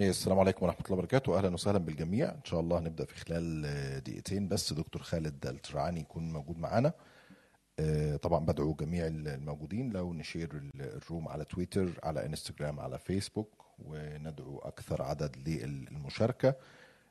[0.00, 1.38] إيه، السلام عليكم ورحمة الله وبركاته.
[1.38, 2.28] أهلا وسهلا بالجميع.
[2.30, 4.48] إن شاء الله هنبدأ في خلال آه، دقيقتين.
[4.48, 6.92] بس دكتور خالد الترعاني يكون موجود معانا.
[7.78, 9.90] آه، طبعا بدعو جميع الموجودين.
[9.92, 16.54] لو نشير ال- الروم على تويتر على إنستجرام على فيسبوك وندعو أكثر عدد للمشاركة.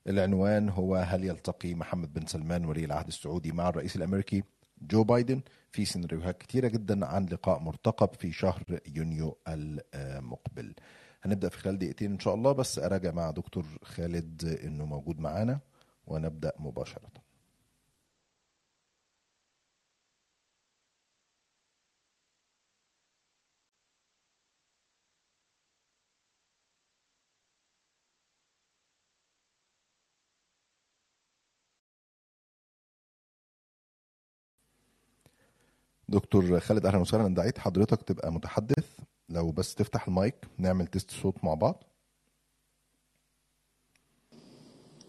[0.07, 4.43] العنوان هو هل يلتقي محمد بن سلمان ولي العهد السعودي مع الرئيس الأمريكي
[4.81, 5.41] جو بايدن؟
[5.71, 8.63] في سيناريوهات كتيرة جدا عن لقاء مرتقب في شهر
[8.95, 10.73] يونيو المقبل.
[11.27, 15.59] هنبدأ في خلال دقيقتين إن شاء الله بس أراجع مع دكتور خالد إنه موجود معانا
[16.07, 17.11] ونبدأ مباشرة.
[36.09, 37.35] دكتور خالد أهلا وسهلا.
[37.35, 38.99] دعيت حضرتك تبقى متحدث.
[39.29, 41.83] لو بس تفتح المايك نعمل تيست صوت مع بعض.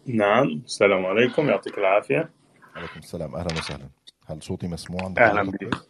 [0.06, 2.32] نعم السلام عليكم يعطيك العافية.
[2.74, 3.88] عليكم السلام أهلا وسهلا.
[4.26, 5.88] هل صوتي مسموع أهلا بك؟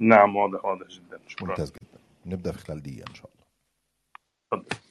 [0.00, 1.48] نعم واضح واضح جدا شكرا.
[1.48, 1.98] ممتاز جدا.
[2.26, 3.46] نبدأ في خلال دقيقة إن شاء الله.
[4.52, 4.85] تفضل.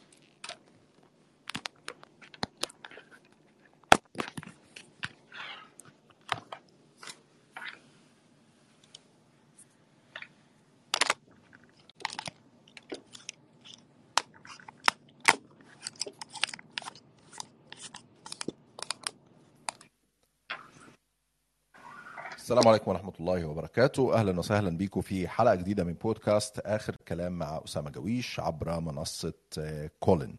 [22.56, 24.14] السلام عليكم ورحمة الله وبركاته.
[24.14, 29.34] أهلا وسهلا بيكم في حلقة جديدة من بودكاست آخر كلام مع أسامة جويش عبر منصة
[29.58, 30.36] آه، Callin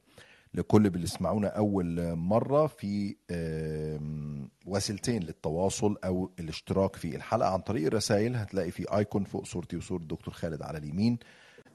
[0.54, 3.16] لكل اللي بيسمعونا أول مرة في
[4.66, 7.48] وسيلتين للتواصل أو الاشتراك في الحلقة.
[7.52, 11.18] عن طريق الرسائل هتلاقي في icon فوق صورتي وصورة دكتور خالد على اليمين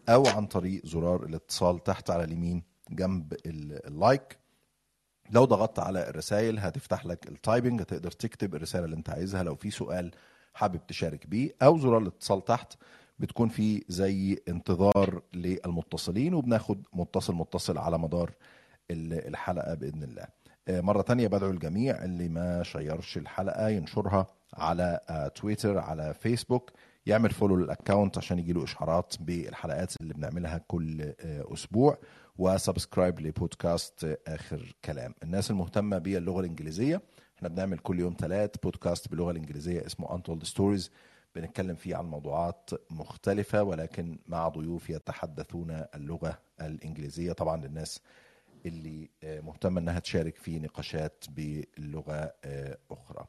[0.10, 4.38] أو عن طريق زرار الاتصال تحت على اليمين جنب ال- ال like.
[5.32, 9.44] لو ضغطت على الرسائل هتفتح لك ال typing هتقدر تكتب الرسالة اللي أنت عايزها.
[9.44, 10.12] لو في سؤال
[10.54, 12.74] حابب تشارك بيه أو زرار الاتصال تحت
[13.20, 18.32] بتكون في زي انتظار للمتصلين وبناخد متصل متصل على مدار
[18.92, 20.26] ال- الحلقة بإذن الله.
[20.68, 26.72] آه، مرة تانية بدعو الجميع اللي ما شيرش الحلقة ينشرها على آه، تويتر على فيسبوك.
[27.06, 31.98] يعمل follow لل account عشان يجيله إشعارات بالحلقات اللي بنعملها كل آه، أسبوع.
[32.38, 35.14] و subscribe لبودكاست آخر كلام.
[35.24, 37.02] الناس المهتمة باللغة الإنجليزية
[37.42, 40.92] إحنا بنعمل كل يوم ثلاث بودكاست باللغة الإنجليزية اسمه Untold ستوريز
[41.36, 48.02] بنتكلم فيه عن موضوعات مختلفة ولكن مع ضيوف يتحدثون اللغة الإنجليزية طبعا للناس
[48.66, 53.26] اللي آه، مهتمة إنها تشارك في نقاشات بلغه آه، أخرى.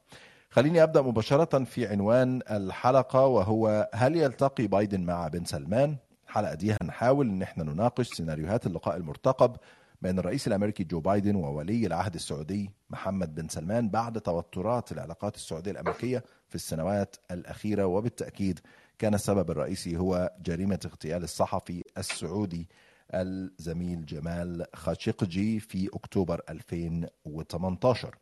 [0.51, 5.97] خليني أبدأ مباشرة في عنوان الحلقة وهو هل يلتقي بايدن مع بن سلمان؟
[6.27, 9.57] الحلقة دي هنحاول إن إحنا نناقش سيناريوهات اللقاء المرتقب
[10.03, 15.71] بين الرئيس الأمريكي جو بايدن وولي العهد السعودي محمد بن سلمان بعد توترات العلاقات السعودية
[15.71, 18.61] الأمريكية في السنوات الأخيرة وبالتأكيد
[18.99, 22.69] كان السبب الرئيسي هو جريمة اغتيال الصحفي السعودي
[23.15, 28.17] الزميل جمال خاشقجي في أكتوبر 2018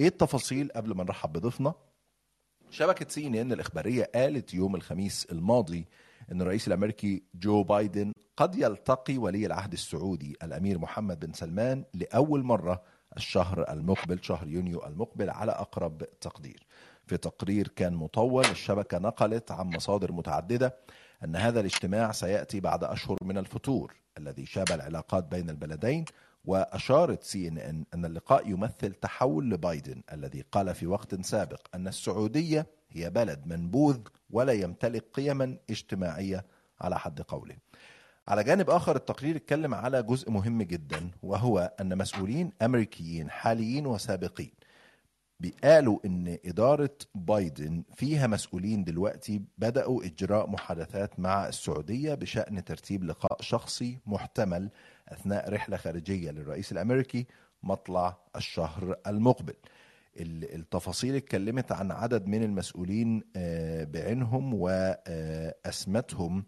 [0.00, 1.74] إيه التفاصيل قبل ما نرحب بضيفنا؟
[2.70, 5.86] شبكة سي إن إن الإخبارية قالت يوم الخميس الماضي
[6.32, 12.42] أن الرئيس الأمريكي جو بايدن قد يلتقي ولي العهد السعودي الأمير محمد بن سلمان لأول
[12.42, 12.82] مرة
[13.16, 16.66] الشهر المقبل شهر يونيو المقبل على أقرب تقدير.
[17.06, 20.76] في تقرير كان مطول الشبكة نقلت عن مصادر متعددة
[21.24, 26.04] أن هذا الاجتماع سيأتي بعد أشهر من الفتور الذي شاب العلاقات بين البلدين
[26.44, 31.88] وأشارت سي إن إن أن اللقاء يمثل تحول لبايدن الذي قال في وقت سابق أن
[31.88, 33.98] السعودية هي بلد منبوذ
[34.30, 36.44] ولا يمتلك قيما اجتماعية
[36.80, 37.56] على حد قوله.
[38.28, 44.52] على جانب آخر التقرير اتكلم على جزء مهم جدا وهو أن مسؤولين أمريكيين حاليين وسابقين
[45.64, 53.42] قالوا إن إدارة بايدن فيها مسؤولين دلوقتي بدأوا إجراء محادثات مع السعودية بشأن ترتيب لقاء
[53.42, 54.70] شخصي محتمل
[55.08, 57.26] أثناء رحلة خارجية للرئيس الأمريكي
[57.62, 59.54] مطلع الشهر المقبل.
[60.16, 66.44] ال- التفاصيل اتكلمت عن عدد من المسؤولين آه، بعينهم واسمتهم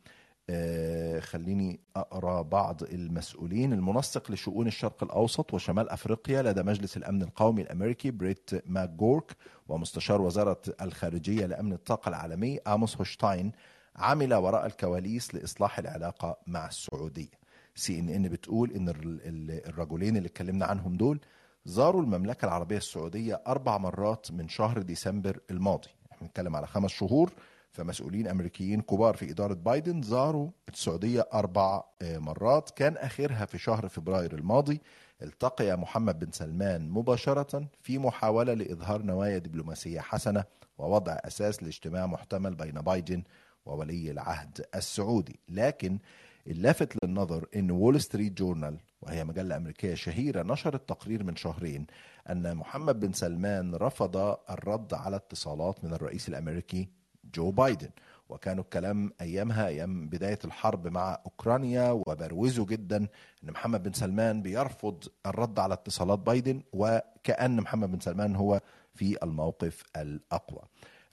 [0.53, 3.73] آه، خليني أقرأ بعض المسؤولين.
[3.73, 9.37] المنسق لشؤون الشرق الأوسط وشمال أفريقيا لدى مجلس الأمن القومي الأمريكي بريت ماكجورك
[9.69, 13.53] ومستشار وزارة الخارجية لأمن الطاقة العالمي آموس هوشتاين
[13.97, 17.40] عمل وراء الكواليس لإصلاح العلاقة مع السعودية.
[17.75, 21.21] سي إن إن بتقول إن ال- ال- الرجلين اللي اتكلمنا عنهم دول
[21.65, 25.89] زاروا المملكة العربية السعودية أربع مرات من شهر ديسمبر الماضي.
[26.13, 27.33] إحنا بنتكلم على خمس شهور
[27.71, 32.71] فمسؤولين أمريكيين كبار في إدارة بايدن زاروا السعودية أربع آه، مرات.
[32.71, 34.81] كان آخرها في شهر فبراير الماضي.
[35.23, 40.45] التقي محمد بن سلمان مباشرة في محاولة لإظهار نوايا دبلوماسية حسنة
[40.79, 43.23] ووضع أساس لاجتماع محتمل بين بايدن
[43.67, 45.41] وولي العهد السعودي.
[45.49, 45.99] لكن
[46.47, 51.87] اللافت للنظر إن وول ستريت جورنال وهي مجلة أمريكية شهيرة نشرت تقرير من شهرين
[52.31, 54.17] أن محمد بن سلمان رفض
[54.51, 56.89] الرد على اتصالات من الرئيس الأمريكي
[57.35, 57.91] جو بايدن
[58.29, 62.97] وكانوا الكلام أيامها أيام بداية الحرب مع أوكرانيا وبروزوا جدا
[63.45, 68.61] إن محمد بن سلمان بيرفض الرد على اتصالات بايدن وكأن محمد بن سلمان هو
[68.95, 70.63] في الموقف الأقوى.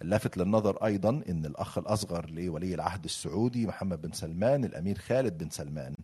[0.01, 5.49] اللافت للنظر أيضا إن الأخ الأصغر لولي العهد السعودي محمد بن سلمان الأمير خالد بن
[5.49, 5.95] سلمان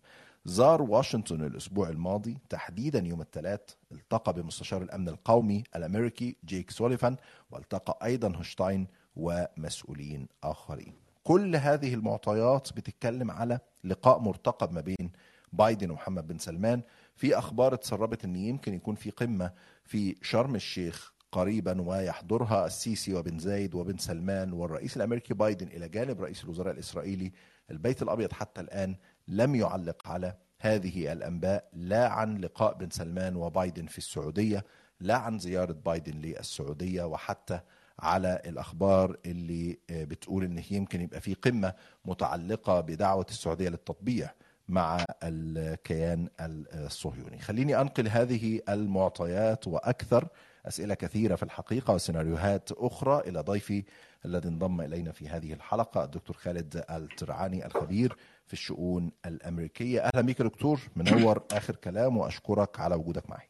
[0.45, 3.61] زار واشنطن الأسبوع الماضي تحديدا يوم الثلاث
[3.91, 7.15] التقى بمستشار الأمن القومي الأمريكي جيك سوليفان
[7.51, 10.93] والتقى أيضا هوشتاين ومسؤولين آخرين.
[11.23, 15.11] كل هذه المعطيات بتتكلم على لقاء مرتقب ما بين
[15.53, 16.81] بايدن ومحمد بن سلمان
[17.15, 19.51] في أخبار اتسربت إن يمكن يكون في قمة
[19.83, 26.21] في شرم الشيخ قريبا ويحضرها السيسي وبن زايد وبن سلمان والرئيس الأمريكي بايدن إلى جانب
[26.21, 27.31] رئيس الوزراء الإسرائيلي.
[27.71, 28.95] البيت الأبيض حتى الآن
[29.27, 34.65] لم يعلق على هذه الأنباء لا عن لقاء بن سلمان وبايدن في السعودية
[34.99, 37.59] لا عن زيارة بايدن للسعودية وحتى
[37.99, 41.73] على الأخبار اللي بتقول إن يمكن يبقى في قمة
[42.05, 44.31] متعلقة بدعوة السعودية للتطبيع
[44.67, 47.39] مع الكيان الصهيوني.
[47.39, 50.27] خليني أنقل هذه المعطيات وأكثر
[50.65, 53.83] أسئلة كثيرة في الحقيقة وسيناريوهات أخرى إلى ضيفي
[54.25, 58.15] الذي انضم إلينا في هذه الحلقة الدكتور خالد الترعاني الخبير
[58.47, 59.99] في الشؤون الأمريكية.
[59.99, 63.49] أهلا بك دكتور منور آخر كلام وأشكرك على وجودك معي.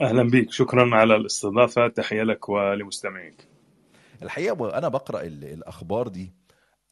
[0.00, 3.48] أهلا بك شكرا على الاستضافة تحية لك ولمستمعيك.
[4.22, 6.32] الحقيقة وأنا بقرأ الأخبار دي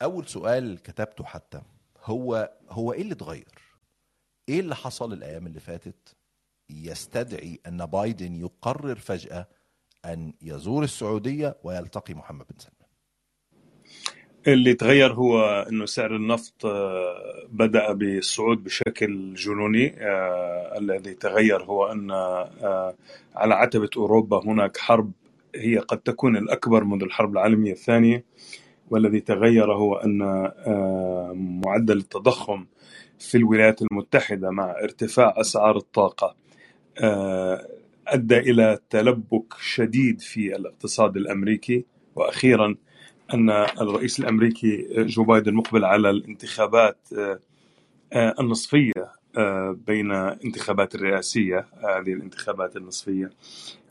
[0.02, 1.62] أول سؤال كتبته حتى
[2.04, 3.54] هو هو إيه اللي اتغير؟
[4.48, 6.16] إيه اللي حصل الأيام اللي فاتت؟
[6.70, 9.46] يستدعي أن بايدن يقرر فجأة
[10.04, 12.76] أن يزور السعودية ويلتقي محمد بن سلمان.
[14.46, 16.66] اللي تغير هو إنه سعر النفط
[17.48, 19.94] بدأ بالصعود بشكل جنوني.
[20.78, 22.10] الذي تغير هو أن
[23.34, 25.12] على عتبة أوروبا هناك حرب
[25.54, 28.24] هي قد تكون الأكبر منذ الحرب العالمية الثانية.
[28.90, 30.18] والذي تغير هو أن
[31.66, 32.66] معدل التضخم
[33.18, 36.36] في الولايات المتحدة مع ارتفاع أسعار الطاقة
[38.08, 41.84] أدى إلى تلبك شديد في الاقتصاد الأمريكي.
[42.16, 42.74] وأخيرا
[43.34, 47.08] أن الرئيس الأمريكي جو بايدن مقبل على الانتخابات
[48.14, 49.12] النصفية
[49.86, 53.30] بين انتخابات الرئاسية هذه الانتخابات النصفية.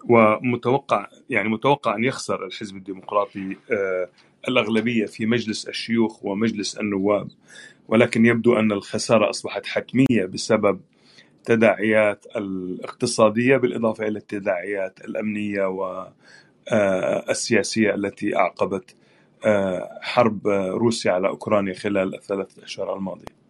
[0.09, 3.57] ومتوقع يعني متوقع أن يخسر الحزب الديمقراطي
[4.47, 7.27] الأغلبية في مجلس الشيوخ ومجلس النواب.
[7.87, 10.79] ولكن يبدو أن الخسارة أصبحت حتمية بسبب
[11.49, 15.65] التداعيات الاقتصادية بالإضافة إلى التداعيات الأمنية
[16.71, 18.95] والسياسيه التي أعقبت
[20.01, 23.45] حرب روسيا على أوكرانيا خلال الثلاث أشهر الماضية.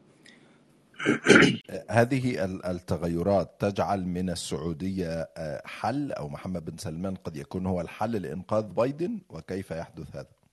[1.90, 5.28] هذه التغيرات تجعل من السعودية
[5.66, 10.45] حل أو محمد بن سلمان قد يكون هو الحل لإنقاذ بايدن وكيف يحدث هذا؟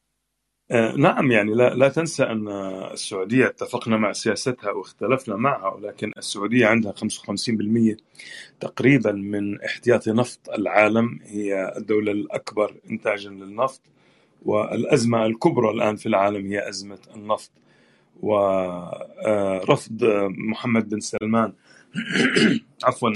[0.97, 2.49] نعم يعني لا, لا تنسى أن
[2.93, 7.97] السعودية اتفقنا مع سياستها واختلفنا معها ولكن السعودية عندها 55%
[8.61, 13.81] تقريبا من احتياطي نفط العالم هي الدولة الأكبر إنتاجا للنفط
[14.43, 17.51] والأزمة الكبرى الآن في العالم هي أزمة النفط.
[18.23, 20.05] ورفض
[20.39, 21.53] محمد بن سلمان
[22.85, 23.11] عفوا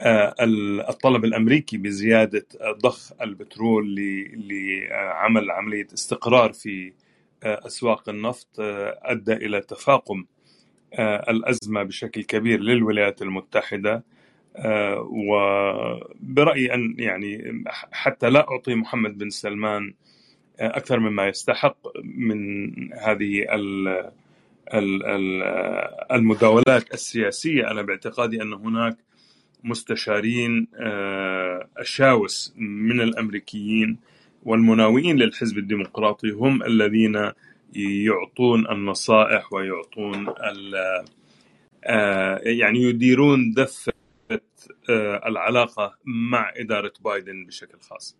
[0.00, 2.46] الطلب الأمريكي بزيادة
[2.82, 3.94] ضخ البترول
[4.32, 6.92] لعمل عملية استقرار في
[7.42, 8.48] أسواق النفط
[9.02, 10.24] أدى إلى تفاقم
[11.28, 14.02] الأزمة بشكل كبير للولايات المتحدة
[14.98, 17.62] وبرايي أن يعني
[17.92, 19.94] حتى لا أعطي محمد بن سلمان
[20.60, 23.46] أكثر مما يستحق من هذه
[26.12, 27.70] المداولات السياسية.
[27.70, 28.96] أنا باعتقادي أن هناك
[29.64, 30.68] مستشارين
[31.80, 33.98] الشاوس من الأمريكيين
[34.42, 37.32] والمناوئين للحزب الديمقراطي هم الذين
[37.76, 40.26] يعطون النصائح ويعطون
[42.42, 43.92] يعني يديرون دفة
[45.26, 48.16] العلاقة مع إدارة بايدن بشكل خاص.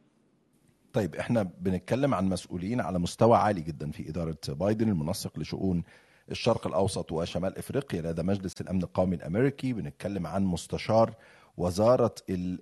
[0.92, 5.82] طيب إحنا بنتكلم عن مسؤولين على مستوى عالي جدا في إدارة بايدن المنسق لشؤون
[6.30, 9.72] الشرق الأوسط وشمال إفريقيا لدى مجلس الأمن القومي الأمريكي.
[9.72, 11.14] بنتكلم عن مستشار
[11.56, 12.14] وزارة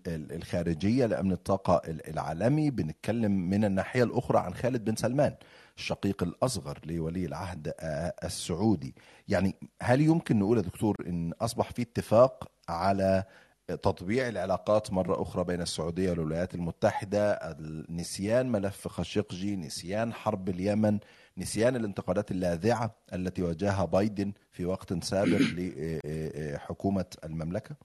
[0.08, 2.70] الخارجية لأمن الطاقة العالمي.
[2.70, 5.34] بنتكلم من الناحية الأخرى عن خالد بن سلمان
[5.76, 7.74] الشقيق الأصغر لولي العهد
[8.24, 8.94] السعودي.
[9.28, 13.24] يعني هل يمكن نقول يا دكتور إن أصبح في اتفاق على
[13.66, 17.56] تطبيع العلاقات مرة أخرى بين السعودية والولايات المتحدة
[17.90, 20.98] نسيان ملف خاشقجي نسيان حرب اليمن
[21.38, 25.40] نسيان الانتقادات اللاذعة التي واجهها بايدن في وقت سابق
[26.04, 27.76] لحكومة المملكة؟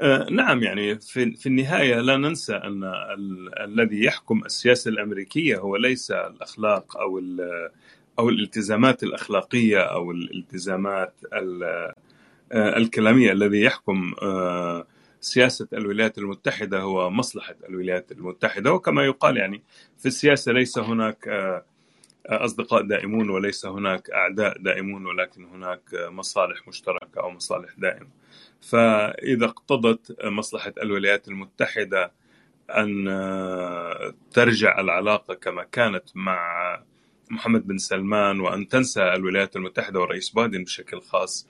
[0.00, 5.76] آه، نعم يعني في في النهاية لا ننسى أن ال- الذي يحكم السياسة الأمريكية هو
[5.76, 7.70] ليس الأخلاق أو ال-
[8.18, 11.92] أو الالتزامات الأخلاقية أو الالتزامات ال-
[12.54, 14.86] آه، الكلامية الذي يحكم آه،
[15.20, 19.62] سياسة الولايات المتحدة هو مصلحة الولايات المتحدة وكما يقال يعني
[19.98, 21.64] في السياسة ليس هناك آه،
[22.26, 28.08] أصدقاء دائمون وليس هناك أعداء دائمون ولكن هناك مصالح مشتركة أو مصالح دائمة.
[28.60, 32.12] فإذا اقتضت مصلحة الولايات المتحدة
[32.70, 33.04] أن
[34.32, 36.80] ترجع العلاقة كما كانت مع
[37.30, 41.48] محمد بن سلمان وأن تنسى الولايات المتحدة والرئيس بايدن بشكل خاص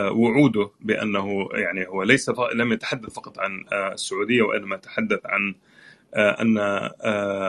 [0.00, 5.54] وعوده بأنه يعني هو ليس لم يتحدث فقط عن السعودية وإنما تحدث عن
[6.16, 6.58] أن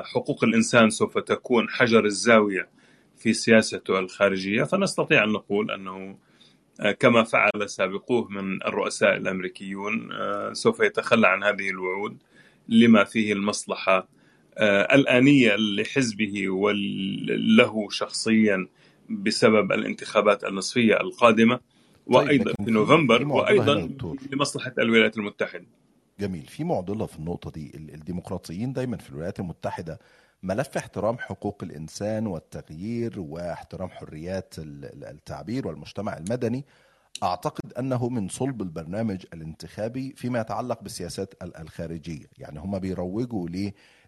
[0.06, 2.70] حقوق الإنسان سوف تكون حجر الزاوية
[3.18, 4.64] في سياسته الخارجية.
[4.64, 6.18] فنستطيع أن نقول أنه
[7.00, 10.10] كما فعل سابقوه من الرؤساء الأمريكيون
[10.54, 12.18] سوف يتخلى عن هذه الوعود
[12.70, 14.08] لما فيه المصلحة
[14.94, 18.68] الآنية لحزبه وله شخصيا
[19.10, 21.60] بسبب الانتخابات النصفية القادمة.
[22.08, 23.90] وأيضا في نوفمبر وأيضا
[24.32, 25.66] لمصلحه الولايات المتحدة.
[26.20, 26.42] جميل.
[26.42, 27.72] في معضلة في النقطة دي.
[27.76, 30.00] الديمقراطيين دايما في الولايات المتحدة
[30.44, 36.66] ملف احترام حقوق الإنسان والتغيير واحترام حريات التعبير والمجتمع المدني
[37.24, 43.48] أعتقد أنه من صلب البرنامج الانتخابي فيما يتعلق بالسياسات الخارجية، يعني هم بيروجوا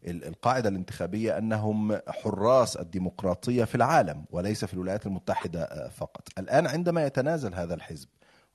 [0.04, 6.28] للقاعده الانتخابية أنهم حراس الديمقراطية في العالم وليس في الولايات المتحدة فقط.
[6.38, 8.08] الآن عندما يتنازل هذا الحزب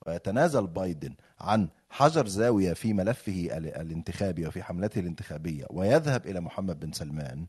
[0.07, 6.91] ويتنازل بايدن عن حجر زاوية في ملفه الانتخابي وفي حملته الانتخابية ويذهب إلى محمد بن
[6.91, 7.45] سلمان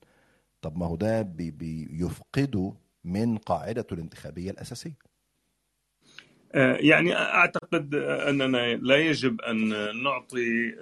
[0.62, 2.72] طب ما هو ده بي بيفقده
[3.04, 4.98] من قاعدته الانتخابية الأساسية
[6.54, 9.68] يعني أعتقد أننا لا يجب أن
[10.02, 10.74] نعطي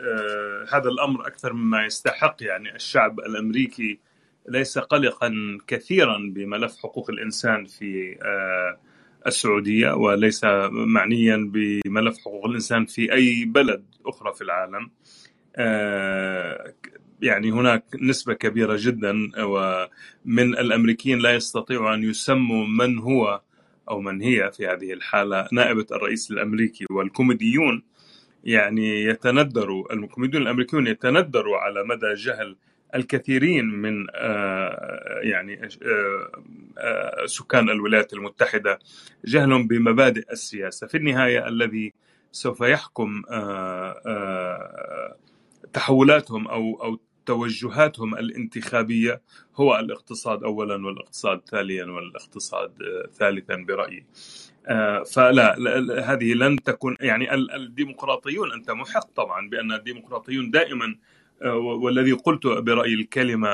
[0.73, 2.37] هذا الأمر أكثر مما يستحق.
[2.41, 3.99] يعني الشعب الأمريكي
[4.49, 8.19] ليس قلقا كثيرا بملف حقوق الإنسان في
[9.27, 14.91] السعودية وليس معنيا بملف حقوق الإنسان في أي بلد أخرى في العالم.
[17.21, 23.41] يعني هناك نسبة كبيرة جدا ومن الأمريكيين لا يستطيعوا أن يسموا من هو
[23.91, 27.83] أو من هي في هذه الحالة نائبة الرئيس الأمريكي والكوميديون
[28.45, 32.57] يعني يتندروا الكوميديون الأمريكيون يتندروا على مدى جهل
[32.95, 34.07] الكثيرين من
[35.23, 35.69] يعني
[37.27, 38.79] سكان الولايات المتحدة
[39.25, 40.87] جهلهم بمبادئ السياسة.
[40.87, 41.93] في النهاية الذي
[42.33, 43.23] سوف يحكم
[45.73, 49.21] تحولاتهم أو أو توجهاتهم الانتخابية
[49.57, 52.73] هو الاقتصاد اولا والاقتصاد ثانيا والاقتصاد
[53.19, 54.07] ثالثا برأيي.
[55.13, 55.55] فلا
[56.13, 60.97] هذه لن تكون يعني الديمقراطيون أنت محق طبعا بأن الديمقراطيون دائما
[61.55, 63.49] والذي قلت برأيي الكلمة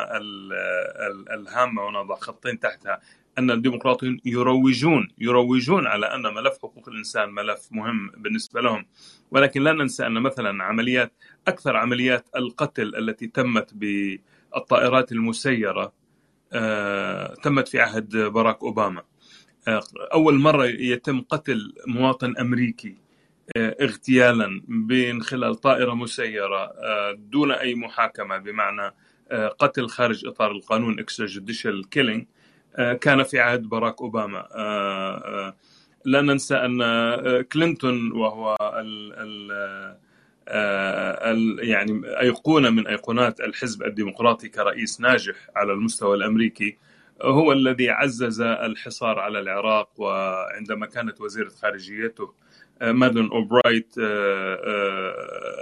[1.31, 3.01] الهامة ونضع خطين تحتها
[3.39, 8.87] أن الديمقراطيون يروجون يروجون على أن ملف حقوق الإنسان ملف مهم بالنسبة لهم.
[9.31, 11.13] ولكن لا ننسى أن مثلا عمليات
[11.49, 15.93] أكثر عمليات القتل التي تمت بالطائرات المسيرة
[17.43, 19.03] تمت في عهد باراك أوباما.
[20.15, 22.97] أول مرة يتم قتل مواطن أمريكي
[23.57, 26.73] اغتيالا من خلال طائرة مسيرة
[27.15, 28.95] دون أي محاكمة بمعنى
[29.59, 32.27] قتل خارج إطار القانون extra killing
[33.01, 34.47] كان في عهد باراك أوباما.
[36.05, 36.81] لا ننسى أن
[37.43, 39.97] كلينتون وهو ال ال
[41.23, 46.79] ال يعني أيقونة من أيقونات الحزب الديمقراطي كرئيس ناجح على المستوى الأمريكي
[47.23, 52.35] هو الذي عزز الحصار على العراق وعندما كانت وزيرة خارجيته
[52.81, 53.95] مادلين أولبرايت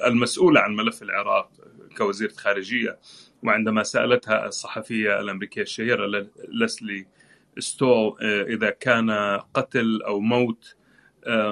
[0.06, 1.50] المسؤولة عن ملف العراق
[1.96, 2.98] كوزيرة خارجية.
[3.42, 7.06] وعندما سألتها الصحفية الأمريكية الشهيرة ليزلي
[7.58, 8.16] ستول
[8.48, 9.10] إذا كان
[9.54, 10.76] قتل أو موت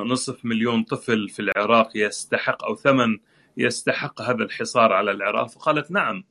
[0.04, 3.18] نصف مليون طفل في العراق يستحق أو ثمن
[3.56, 6.24] يستحق هذا الحصار على العراق فقالت نعم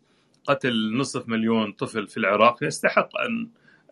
[0.47, 3.49] قتل نصف مليون طفل في العراق يستحق أن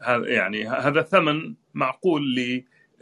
[0.08, 2.36] يعني هذا ثمن معقول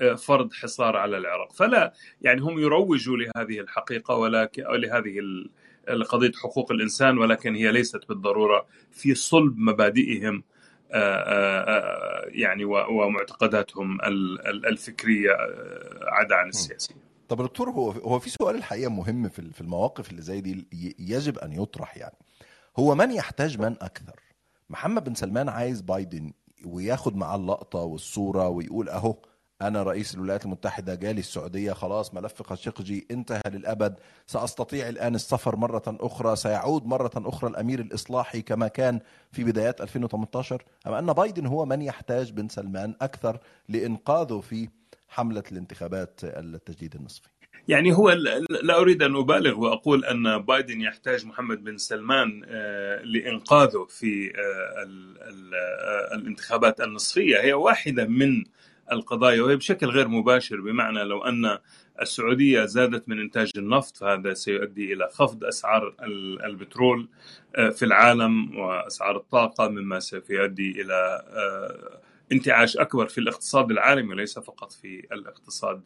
[0.01, 1.53] لفرض حصار على العراق.
[1.53, 5.19] فلا يعني هم يروجوا لهذه الحقيقة ولكن لهذه
[6.09, 10.43] قضيه حقوق الإنسان ولكن هي ليست بالضرورة في صلب مبادئهم
[12.27, 13.97] يعني ومعتقداتهم
[14.65, 15.31] الفكرية
[16.07, 16.95] عدا عن السياسية.
[17.29, 20.67] طب دكتور هو هو في سؤال الحقيقة مهم في في المواقف اللي زي دي
[20.99, 22.15] يجب أن يطرح يعني.
[22.79, 24.19] هو من يحتاج من أكثر؟
[24.69, 26.33] محمد بن سلمان عايز بايدن
[26.65, 29.15] وياخد معاه اللقطة والصورة ويقول أهو
[29.61, 33.95] أنا رئيس الولايات المتحدة جالي السعودية خلاص ملف خاشقجي انتهى للأبد.
[34.27, 38.99] سأستطيع الآن السفر مرة أخرى سيعود مرة أخرى الأمير الإصلاحي كما كان
[39.31, 43.39] في بدايات 2018 أم أن بايدن هو من يحتاج بن سلمان أكثر
[43.69, 44.69] لإنقاذه في
[45.09, 47.29] حملة الانتخابات التجديد النصفي؟
[47.67, 48.11] يعني هو
[48.63, 52.41] لا أريد أن أبالغ وأقول أن بايدن يحتاج محمد بن سلمان
[53.03, 54.31] لإنقاذه في
[56.13, 57.41] الانتخابات النصفية.
[57.41, 58.43] هي واحدة من
[58.91, 61.57] القضايا وهي بشكل غير مباشر بمعنى لو أن
[62.01, 65.95] السعودية زادت من إنتاج النفط فهذا سيؤدي إلى خفض أسعار
[66.45, 67.09] البترول
[67.71, 71.23] في العالم وأسعار الطاقة مما سوف يؤدي إلى
[72.31, 75.81] انتعاش أكبر في الاقتصاد العالمي وليس فقط في الاقتصاد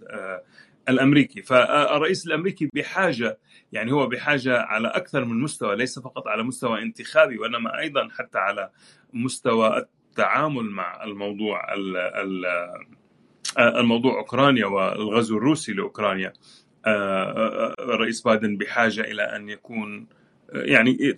[0.90, 1.42] الأمريكي.
[1.42, 3.38] فالرئيس الأمريكي بحاجة
[3.72, 8.38] يعني هو بحاجة على أكثر من مستوى ليس فقط على مستوى انتخابي وإنما أيضا حتى
[8.38, 8.70] على
[9.14, 9.86] مستوى
[10.20, 11.62] التعامل مع الموضوع
[13.58, 16.34] الموضوع أوكرانيا والغزو الروسي لأوكرانيا
[17.80, 20.08] الرئيس بايدن بحاجة إلى أن يكون
[20.54, 21.16] يعني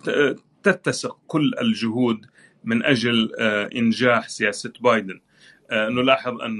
[0.62, 2.26] تتسق كل الجهود
[2.64, 3.34] من أجل
[3.76, 5.20] إنجاح سياسة بايدن.
[5.72, 6.58] نلاحظ أن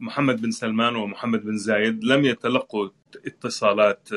[0.00, 2.88] محمد بن سلمان ومحمد بن زايد لم يتلقوا
[3.26, 4.08] اتصالات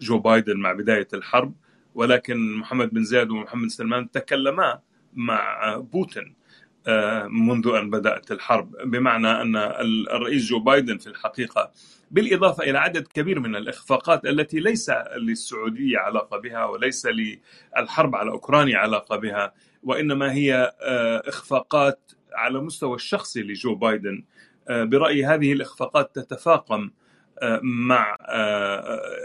[0.00, 1.54] جو بايدن مع بداية الحرب
[1.94, 4.80] ولكن محمد بن زايد ومحمد سلمان تكلما
[5.12, 6.34] مع بوتين
[7.28, 8.76] منذ أن بدأت الحرب.
[8.84, 9.56] بمعنى أن
[10.12, 11.70] الرئيس جو بايدن في الحقيقة
[12.10, 17.06] بالإضافة إلى عدد كبير من الإخفاقات التي ليس للسعودية علاقة بها وليس
[17.76, 19.52] للحرب على أوكرانيا علاقة بها
[19.82, 20.72] وإنما هي
[21.28, 24.24] إخفاقات على مستوى الشخصي لجو بايدن.
[24.70, 26.90] برأيي هذه الإخفاقات تتفاقم
[27.62, 28.16] مع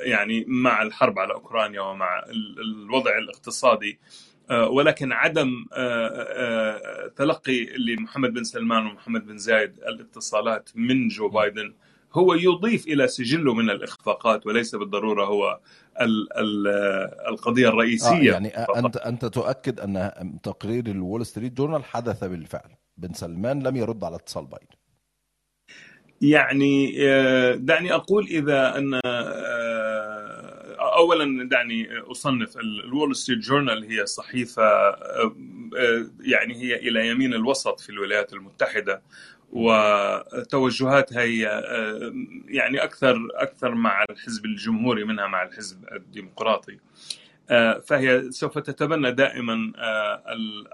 [0.03, 2.23] يعني مع الحرب على أوكرانيا ومع
[2.59, 3.99] الوضع الاقتصادي.
[4.51, 5.65] ولكن عدم
[7.15, 11.73] تلقي لمحمد بن سلمان ومحمد بن زايد الاتصالات من جو بايدن
[12.13, 15.59] هو يضيف إلى سجله من الإخفاقات وليس بالضرورة هو
[16.01, 16.67] ال ال
[17.27, 18.31] القضية الرئيسية.
[18.31, 22.69] آه يعني أنت أنت تؤكد أن تقرير الول ستريت جورنال حدث بالفعل.
[22.97, 24.67] بن سلمان لم يرد على اتصال بايدن.
[26.21, 26.91] يعني
[27.55, 28.99] دعني أقول إذا أن
[30.79, 34.95] اولا دعني أصنف الول ستريت جورنال هي صحيفة
[36.21, 39.01] يعني هي إلى يمين الوسط في الولايات المتحدة
[39.51, 41.41] وتوجهاتها هي
[42.47, 46.77] يعني أكثر أكثر مع الحزب الجمهوري منها مع الحزب الديمقراطي.
[47.87, 49.73] فهي سوف تتبنى دائما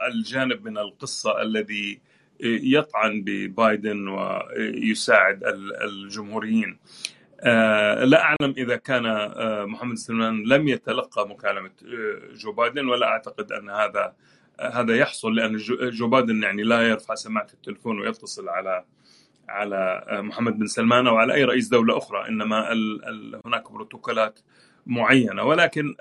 [0.08, 2.00] الجانب من القصة الذي
[2.40, 5.44] يطعن ببايدن ويساعد
[5.82, 6.78] الجمهوريين.
[8.04, 9.04] لا أعلم إذا كان
[9.68, 11.72] محمد سلمان لم يتلقى مكالمة
[12.34, 14.14] جو بايدن ولا أعتقد أن هذا
[14.60, 18.86] هذا يحصل لأن جو بايدن يعني لا يرفع سماعة التلفون ويتصل على
[19.50, 24.40] على محمد بن سلمان أو على أي رئيس دولة أخرى إنما ال ال هناك بروتوكولات
[24.86, 25.44] معينة.
[25.44, 25.96] ولكن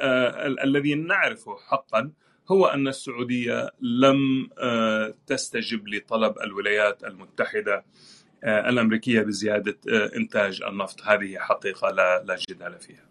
[0.64, 2.10] الذي نعرفه حقا
[2.50, 4.48] هو أن السعودية لم
[5.26, 7.84] تستجب لطلب الولايات المتحدة
[8.44, 9.76] الأمريكية بزيادة
[10.16, 11.02] إنتاج النفط.
[11.02, 13.04] هذه حقيقة لا, لا جدال فيها.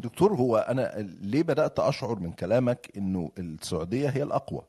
[0.00, 4.62] دكتور هو أنا ليه بدأت أشعر من كلامك أنه السعودية هي الأقوى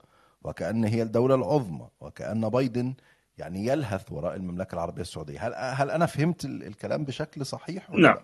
[0.44, 2.94] وكأن هي الدولة العظمى وكأن بايدن
[3.38, 8.18] يعني يلهث وراء المملكة العربية السعودية؟ هل, هل أنا فهمت الكلام بشكل صحيح؟ ولا نعم.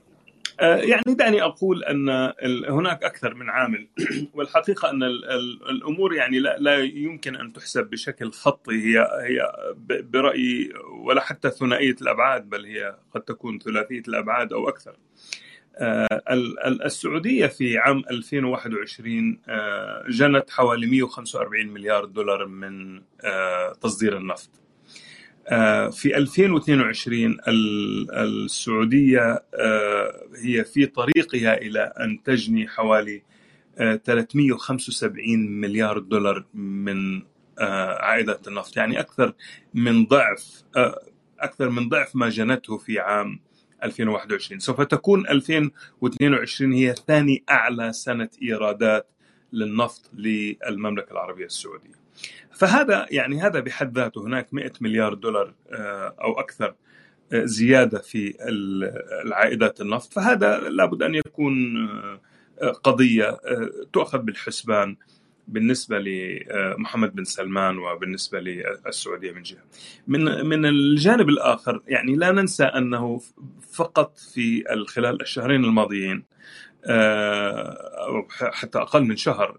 [0.59, 2.09] يعني دعني أقول أن
[2.69, 3.87] هناك أكثر من عامل
[4.35, 5.03] والحقيقة أن
[5.69, 9.51] الأمور يعني لا, يمكن أن تحسب بشكل خطي هي هي
[10.01, 10.73] برأيي
[11.05, 14.95] ولا حتى ثنائية الأبعاد بل هي قد تكون ثلاثية الأبعاد أو أكثر.
[16.85, 19.39] السعودية في عام 2021
[20.09, 23.01] جنت حوالي 145 مليار دولار من
[23.81, 24.64] تصدير النفط.
[25.91, 27.37] في 2022
[28.13, 29.43] السعودية
[30.43, 33.23] هي في طريقها إلى أن تجني حوالي
[33.77, 37.21] 375 مليار دولار من
[37.99, 38.77] عائدات النفط.
[38.77, 39.33] يعني أكثر
[39.73, 40.63] من ضعف
[41.39, 43.39] أكثر من ضعف ما جنته في عام
[43.83, 49.07] 2021 سوف تكون 2022 هي ثاني أعلى سنة إيرادات
[49.53, 52.04] للنفط للمملكة العربية السعودية.
[52.53, 55.53] فهذا يعني هذا بحد ذاته هناك 100 مليار دولار
[56.21, 56.75] أو أكثر
[57.33, 58.35] زيادة في
[59.25, 60.13] العائدات النفط.
[60.13, 61.89] فهذا لابد أن يكون
[62.83, 63.37] قضية
[63.93, 64.95] تؤخذ بالحسبان
[65.47, 69.63] بالنسبة لمحمد بن سلمان وبالنسبة للسعودية من جهة.
[70.07, 73.21] من من الجانب الآخر يعني لا ننسى أنه
[73.73, 76.23] فقط في خلال الشهرين الماضيين
[76.85, 79.57] أو حتى أقل من شهر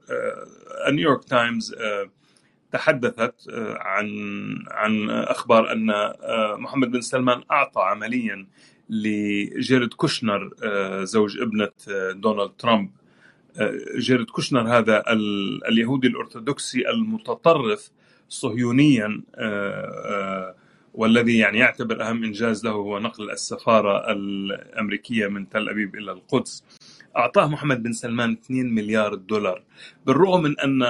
[0.90, 1.74] نيويورك تايمز
[2.72, 3.34] تحدثت
[3.80, 4.08] عن
[4.70, 6.12] عن أخبار أن
[6.60, 8.46] محمد بن سلمان أعطى عمليا
[8.90, 10.50] لجيرد كوشنر
[11.04, 11.72] زوج ابنة
[12.12, 12.90] دونالد ترامب.
[13.98, 15.04] جيرد كوشنر هذا
[15.68, 17.90] اليهودي الأرثوذكسي المتطرف
[18.28, 19.22] صهيونيا
[20.94, 26.64] والذي يعني يعتبر أهم إنجاز له هو نقل السفارة الأمريكية من تل أبيب إلى القدس.
[27.16, 29.62] أعطاه محمد بن سلمان 2 مليار دولار
[30.06, 30.82] بالرغم من أن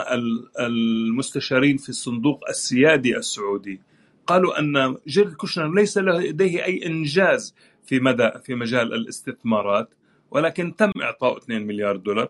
[0.61, 3.81] المستشارين في الصندوق السيادي السعودي
[4.27, 7.55] قالوا أن جيرد كوشنر ليس لديه أي إنجاز
[7.87, 9.95] في مدى في مجال الاستثمارات
[10.31, 12.29] ولكن تم اعطائه 2 مليار دولار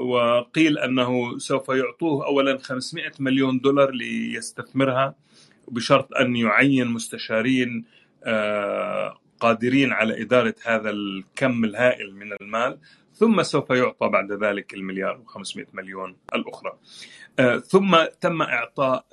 [0.00, 5.14] وقيل أنه سوف يعطوه اولا 500 مليون دولار ليستثمرها
[5.68, 7.84] بشرط أن يعين مستشارين
[9.40, 12.78] قادرين على إدارة هذا الكم الهائل من المال
[13.12, 16.78] ثم سوف يعطى بعد ذلك المليار و500 مليون الأخرى.
[17.60, 19.06] ثم تم إعطاء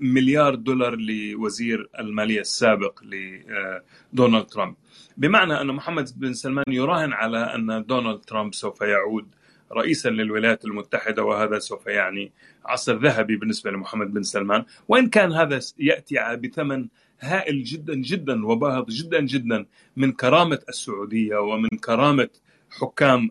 [0.00, 4.74] مليار دولار لوزير المالية السابق لدونالد ترامب.
[5.16, 9.34] بمعنى أن محمد بن سلمان يراهن على أن دونالد ترامب سوف يعود
[9.72, 12.32] رئيسا للولايات المتحدة وهذا سوف يعني
[12.64, 14.64] عصر ذهبي بالنسبة لمحمد بن سلمان.
[14.88, 16.88] وإن كان هذا يأتي بثمن
[17.20, 22.28] هائل جدا جدا وباهظ جدا جدا من كرامة السعودية ومن كرامة
[22.70, 23.28] حكام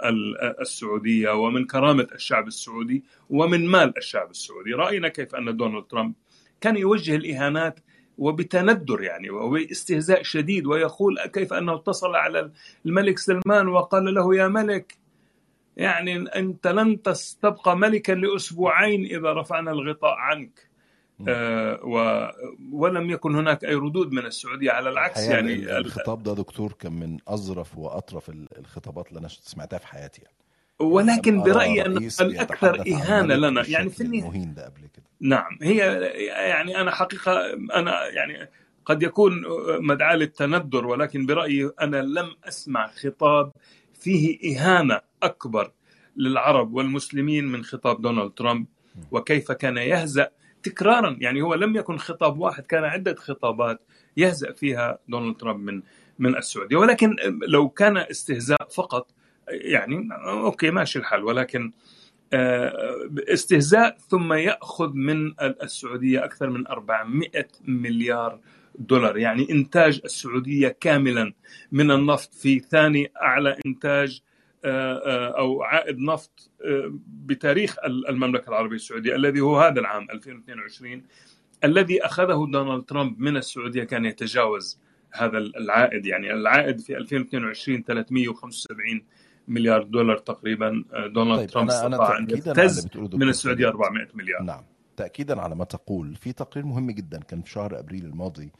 [0.62, 6.13] السعودية ومن كرامة الشعب السعودي ومن مال الشعب السعودي، رأينا كيف أن دونالد ترامب
[6.62, 7.80] كان يوجه الإهانات
[8.17, 12.52] وبتندر يعني وباستهزاء شديد ويقول كيف أنه اتصل على
[12.86, 14.97] الملك سلمان وقال له يا ملك
[15.78, 17.02] يعني أنت لن
[17.41, 20.66] تبقى ملكا لأسبوعين إذا رفعنا الغطاء عنك.
[21.19, 22.27] و...
[22.71, 27.17] ولم يكن هناك أي ردود من السعودية على العكس يعني الخطاب ده دكتور كان من
[27.27, 30.38] أظرف وأطرف الخطابات اللي أنا سمعتها في حياتي يعني.
[30.80, 35.06] ولكن برأيي أن الأكثر إهانة لنا يعني في النهايه المهين ده قبل كده.
[35.21, 35.77] نعم هي
[36.49, 38.49] يعني أنا حقيقة أنا يعني
[38.86, 39.43] قد يكون
[39.80, 43.51] مدعاة للتندر ولكن برأيي أنا لم أسمع خطاب
[43.93, 45.71] فيه إهانة أكبر
[46.17, 48.65] للعرب والمسلمين من خطاب دونالد ترامب
[49.12, 50.30] وكيف كان يهزأ
[50.63, 51.17] تكرارا.
[51.20, 53.82] يعني هو لم يكن خطاب واحد كان عدة خطابات
[54.17, 55.82] يهزأ فيها دونالد ترامب من
[56.20, 56.78] من السعودية.
[56.78, 57.15] ولكن
[57.48, 59.12] لو كان استهزاء فقط
[59.50, 61.24] يعني أوكي ماشي الحال.
[61.24, 61.72] ولكن
[63.34, 67.30] استهزاء ثم يأخذ من السعودية أكثر من 400
[67.67, 68.39] مليار
[68.76, 69.17] دولار.
[69.17, 71.34] يعني إنتاج السعودية كاملا
[71.72, 74.22] من النفط في ثاني أعلى إنتاج
[74.65, 76.52] أو عائد نفط
[77.08, 81.04] بتاريخ المملكة العربية السعودية الذي هو هذا العام 2022
[81.63, 84.80] الذي أخذه دونالد ترامب من السعودية كان يتجاوز
[85.12, 86.06] هذا العائد.
[86.06, 89.02] يعني العائد في 2022 375
[89.48, 94.43] مليار دولار تقريبا دونالد طيب ترامب استطاع أن يبتز من السعودية 400 مليار.
[94.43, 94.63] نعم.
[94.98, 98.52] تأكيدا على ما تقول في تقرير مهم جدا كان في شهر أبريل الماضي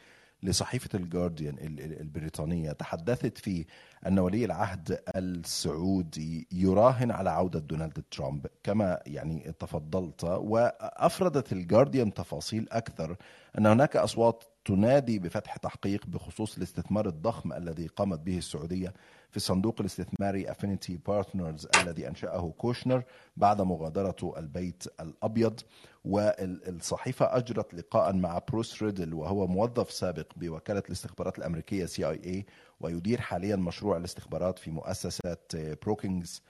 [0.44, 1.56] لصحيفة الجارديان
[2.02, 3.66] البريطانية تحدثت فيه
[4.08, 12.68] أن ولي العهد السعودي يراهن على عودة دونالد ترامب كما يعني تفضلت وأفردت الجارديان تفاصيل
[12.72, 13.16] أكثر
[13.58, 18.94] أن هناك أصوات تنادي بفتح تحقيق بخصوص الاستثمار الضخم الذي قامت به السعودية
[19.30, 23.04] في الصندوق الاستثماري افينيتي بارتنرز الذي أنشأه كوشنر
[23.38, 25.60] بعد مغادرته البيت الأبيض.
[26.06, 32.46] والصحيفة أجرت لقاء مع بروس ريدل وهو موظف سابق بوكالة الاستخبارات الأمريكية CIA
[32.80, 36.42] ويدير حاليا مشروع الاستخبارات في مؤسسة بروكينجز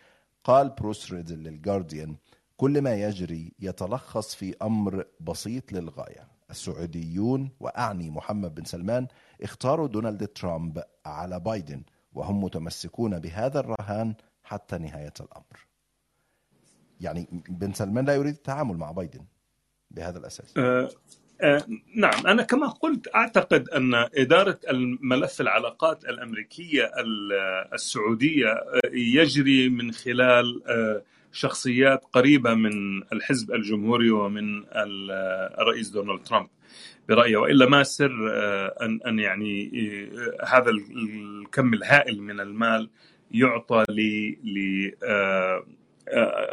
[0.44, 2.16] قال بروس ريدل للجارديان
[2.58, 6.37] كل ما يجري يتلخص في أمر بسيط للغاية.
[6.50, 9.08] السعوديون وأعني محمد بن سلمان
[9.42, 11.84] اختاروا دونالد ترامب على بايدن
[12.14, 15.68] وهم متمسكون بهذا الرهان حتى نهاية الأمر.
[17.02, 19.26] يعني بن سلمان لا يريد التعامل مع بايدن
[19.92, 20.58] بهذا الأساس.
[20.58, 20.90] آه
[21.42, 21.64] آه
[21.96, 26.92] نعم أنا كما قلت أعتقد أن إدارة الملف العلاقات الأمريكية
[27.74, 28.56] السعودية
[28.94, 30.64] يجري من خلال
[31.38, 34.64] شخصيات قريبة من الحزب الجمهوري ومن
[35.60, 36.48] الرئيس دونالد ترامب.
[37.10, 38.12] برأيي وإلا ما سر
[38.82, 39.72] أن أن يعني
[40.48, 42.90] هذا الكم الهائل من المال
[43.32, 44.92] يعطى ل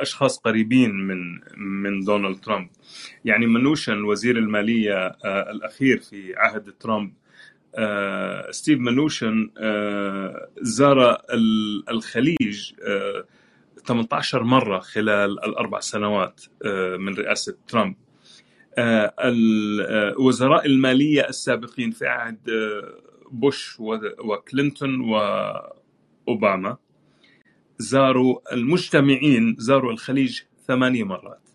[0.03, 2.69] أشخاص قريبين من من دونالد ترامب.
[3.25, 7.13] يعني منوشن وزير المالية الأخير في عهد ترامب
[8.51, 9.51] ستيف منوشن
[10.61, 11.19] زار
[11.91, 12.73] الخليج
[13.87, 17.97] 18 مرة خلال الأربع سنوات آه، من رئاسة ترامب.
[20.19, 22.39] وزراء المالية السابقين في عهد
[23.31, 23.77] بوش
[24.19, 26.77] وكلينتون وأوباما
[27.79, 31.51] زاروا المجتمعين زاروا الخليج ثمانية مرات.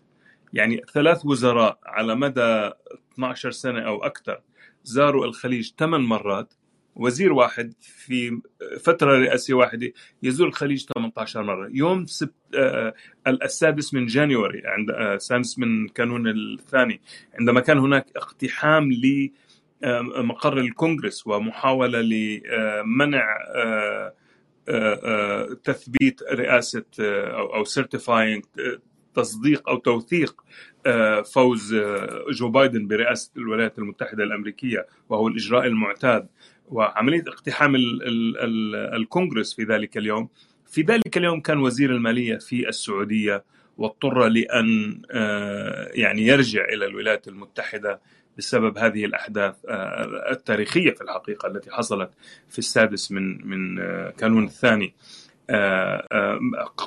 [0.52, 2.70] يعني ثلاث وزراء على مدى
[3.14, 4.40] 12 سنة أو أكثر
[4.84, 6.54] زاروا الخليج ثمان مرات
[7.00, 8.40] وزير واحد في
[8.80, 11.68] فترة رئاسية واحدة يزور الخليج 18 مرة.
[11.72, 12.94] يوم سبت آه
[13.26, 17.00] السادس من جانيوري عند آه السادس من كانون الثاني.
[17.38, 24.14] عندما كان هناك اقتحام لمقر الكونغرس ومحاولة لمنع آه
[24.70, 28.44] آه، آه، تثبيت رئاسة آه، أو certifying
[29.14, 30.44] تصديق أو توثيق
[31.34, 31.74] فوز
[32.30, 36.28] جو بايدن برئاسة الولايات المتحدة الأمريكية وهو الإجراء المعتاد.
[36.70, 37.76] وعملية اقتحام
[38.96, 40.28] الكونغرس في ذلك اليوم.
[40.66, 43.44] في ذلك اليوم كان وزير المالية في السعودية
[43.78, 45.02] واضطر لأن
[45.94, 48.00] يعني يرجع إلى الولايات المتحدة
[48.38, 52.10] بسبب هذه الأحداث آه، التاريخية في الحقيقة التي حصلت
[52.48, 54.94] في السادس من من آه، كانون الثاني.
[55.50, 56.38] آه،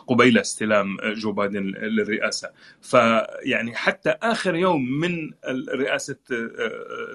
[0.07, 2.49] قبيل استلام جو بايدن للرئاسة.
[2.81, 5.31] فيعني حتى آخر يوم من
[5.69, 6.17] رئاسة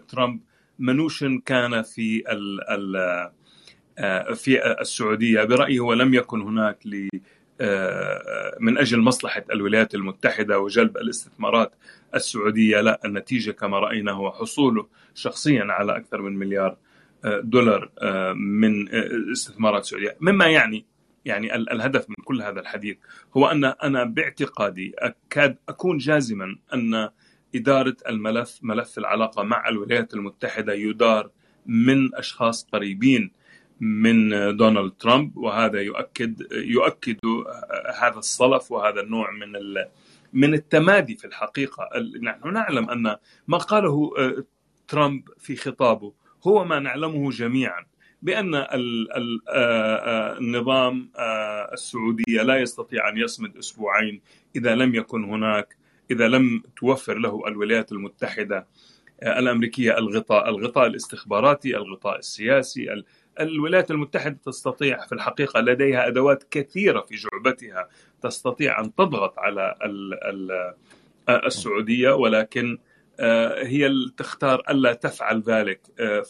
[0.09, 0.40] ترامب
[0.79, 3.31] منوشن كان في ال
[4.35, 5.45] في السعودية.
[5.45, 6.87] برايي هو لم يكن هناك
[8.61, 11.75] من أجل مصلحة الولايات المتحدة وجلب الاستثمارات
[12.14, 16.77] السعودية لا النتيجة كما رأينا هو حصوله شخصيا على أكثر من مليار
[17.25, 20.17] آه، دولار آه، من آه، استثمارات سعودية.
[20.21, 20.87] مما يعني
[21.25, 22.97] يعني الهدف من كل هذا الحديث
[23.37, 27.09] هو أن أنا باعتقادي أكاد أكون جازما أن
[27.54, 31.30] إدارة الملف ملف العلاقة مع الولايات المتحدة يدار
[31.66, 33.32] من أشخاص قريبين
[33.80, 37.18] من دونالد ترامب وهذا يؤكد يؤكد
[38.00, 39.52] هذا الصلف وهذا النوع من
[40.32, 41.88] من التمادي في الحقيقة.
[42.22, 43.16] نحن نعلم أن
[43.48, 44.44] ما قاله آه،
[44.88, 46.12] ترامب في خطابه
[46.46, 47.87] هو ما نعلمه جميعا
[48.22, 48.68] بأن آه،
[49.48, 51.11] آه، النظام
[51.72, 54.20] السعودية لا يستطيع أن يصمد أسبوعين
[54.56, 55.76] إذا لم يكن هناك
[56.11, 58.66] إذا لم توفر له الولايات المتحدة
[59.23, 63.03] الأمريكية الغطاء الغطاء الاستخباراتي الغطاء السياسي
[63.40, 67.88] الولايات المتحدة تستطيع في الحقيقة لديها أدوات كثيرة في جعبتها
[68.23, 69.75] تستطيع أن تضغط على
[71.29, 72.79] السعودية ولكن
[73.21, 75.81] آه، هي تختار ألا تفعل ذلك.
[76.01, 76.25] آه،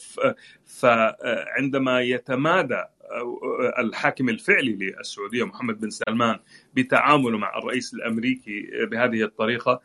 [0.66, 6.38] فعندما يتمادى آه، الحاكم الفعلي للسعودية محمد بن سلمان
[6.82, 9.80] بتعامله مع الرئيس الأمريكي بهذه الطريقة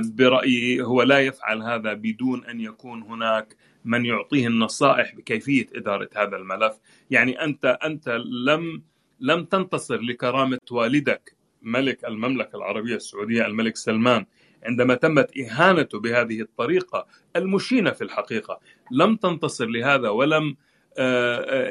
[0.00, 6.36] برأيي هو لا يفعل هذا بدون أن يكون هناك من يعطيه النصائح بكيفية إدارة هذا
[6.36, 6.78] الملف.
[7.10, 8.08] يعني أنت أنت
[8.46, 8.82] لم
[9.20, 14.26] لم تنتصر لكرامة والدك ملك المملكة العربية السعودية الملك سلمان
[14.64, 18.60] عندما تمت إهانته بهذه الطريقة المشينة في الحقيقة.
[18.90, 20.56] لم تنتصر لهذا ولم آه، آه،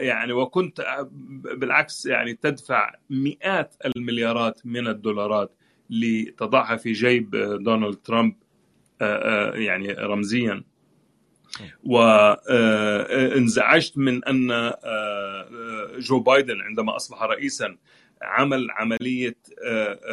[0.01, 1.05] يعني وكنت
[1.57, 5.55] بالعكس يعني تدفع مئات المليارات من الدولارات
[5.89, 7.29] لتضعها في جيب
[7.61, 8.35] دونالد ترامب
[9.01, 10.63] آه، يعني رمزيا.
[11.83, 14.73] وانزعجت من أن
[15.99, 17.77] جو بايدن عندما أصبح رئيسا
[18.21, 19.37] عمل عملية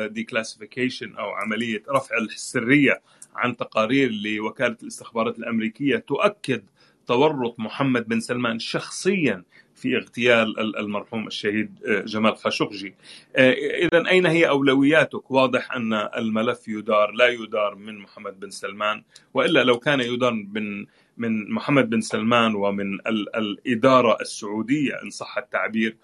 [0.07, 3.03] declassification أو عملية رفع السرية
[3.35, 6.65] عن تقارير لوكالة الاستخبارات الأمريكية تؤكد
[7.07, 12.95] تورط محمد بن سلمان شخصيا في اغتيال المرحوم الشهيد جمال خاشقجي
[13.37, 19.03] اذا أين هي أولوياتك واضح أن الملف يدار لا يدار من محمد بن سلمان
[19.35, 20.87] وإلا لو كان يدار من
[21.17, 22.99] من محمد بن سلمان ومن
[23.37, 25.97] الإدارة السعودية إن صح التعبير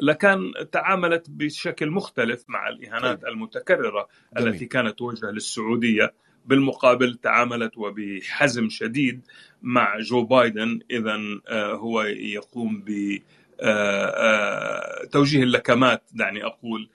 [0.00, 3.28] لكان تعاملت بشكل مختلف مع الإهانات طيب.
[3.32, 4.48] المتكررة جميل.
[4.48, 6.14] التي كانت توجه للسعودية
[6.46, 9.20] بالمقابل تعاملت وبحزم شديد
[9.64, 13.18] مع جو بايدن اذا آه، هو يقوم ب
[13.60, 16.90] آه، آه، توجيه اللكمات دعني أقول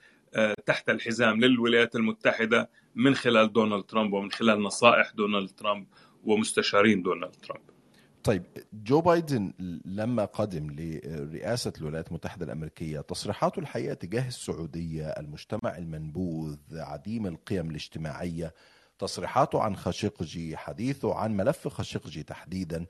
[0.66, 5.86] تحت الحزام للولايات المتحدة من خلال دونالد ترامب ومن خلال نصائح دونالد ترامب
[6.24, 7.62] ومستشارين دونالد ترامب.
[8.24, 9.52] طيب جو بايدن
[9.84, 18.54] لما قدم لرئاسة الولايات المتحدة الأمريكية تصريحاته الحقيقة تجاه السعودية المجتمع المنبوذ عديم القيم الاجتماعية
[19.00, 22.86] تصريحاته عن خاشقجي حديثه عن ملف خاشقجي تحديدا.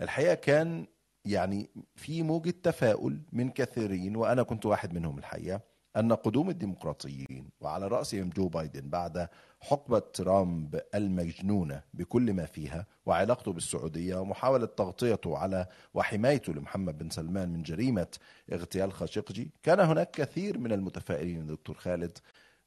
[0.00, 0.86] الحقيقة كان
[1.24, 5.60] يعني في موجة تفاؤل من كثيرين وأنا كنت واحد منهم الحقيقة
[5.96, 9.28] أن قدوم الديمقراطيين وعلى رأسهم جو بايدن بعد
[9.60, 17.48] حقبة ترامب المجنونة بكل ما فيها وعلاقته بالسعودية ومحاولة تغطيته على وحمايته لمحمد بن سلمان
[17.48, 18.08] من جريمة
[18.52, 21.46] اغتيال خاشقجي كان هناك كثير من المتفائلين.
[21.46, 22.18] دكتور خالد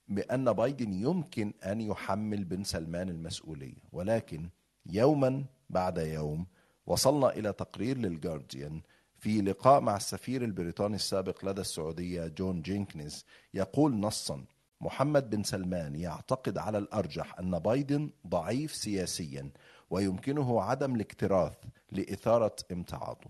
[0.07, 4.49] بأن بايدن يمكن أن يحمل بن سلمان المسؤولية ولكن
[4.85, 6.45] يوما بعد يوم
[6.85, 8.81] وصلنا إلى تقرير للجارديان
[9.17, 14.45] في لقاء مع السفير البريطاني السابق لدى السعودية جون جينكنز يقول نصا
[14.81, 19.49] محمد بن سلمان يعتقد على الأرجح أن بايدن ضعيف سياسيا
[19.89, 21.57] ويمكنه عدم الاكتراث
[21.91, 23.29] لإثارة امتعاضه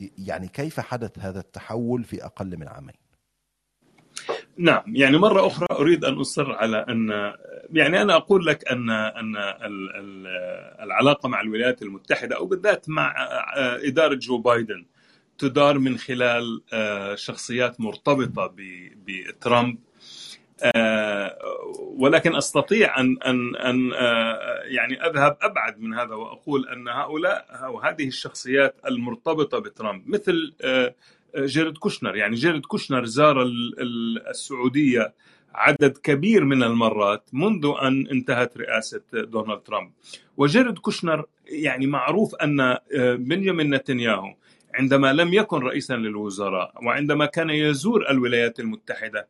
[0.00, 3.07] يعني كيف حدث هذا التحول في أقل من عامين؟
[4.58, 7.32] نعم يعني مرة أخرى أريد أن أصر على أن
[7.72, 9.36] يعني أنا أقول لك أن أن
[10.80, 13.14] العلاقة مع الولايات المتحدة أو بالذات مع
[13.56, 14.84] إدارة جو بايدن
[15.38, 16.62] تدار من خلال
[17.14, 18.54] شخصيات مرتبطة
[19.06, 19.78] بترامب.
[21.78, 23.90] ولكن أستطيع أن أن أن
[24.64, 30.54] يعني أذهب أبعد من هذا وأقول أن هؤلاء أو هذه الشخصيات المرتبطة بترامب مثل
[31.36, 32.16] جيرد كوشنر.
[32.16, 33.46] يعني جيرد كوشنر زار
[34.30, 35.14] السعودية
[35.54, 39.92] عدد كبير من المرات منذ أن انتهت رئاسة دونالد ترامب.
[40.36, 42.76] وجيرد كوشنر يعني معروف أن
[43.16, 44.34] بنيامين نتنياهو
[44.74, 49.28] عندما لم يكن رئيسا للوزراء وعندما كان يزور الولايات المتحدة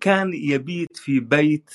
[0.00, 1.70] كان يبيت في بيت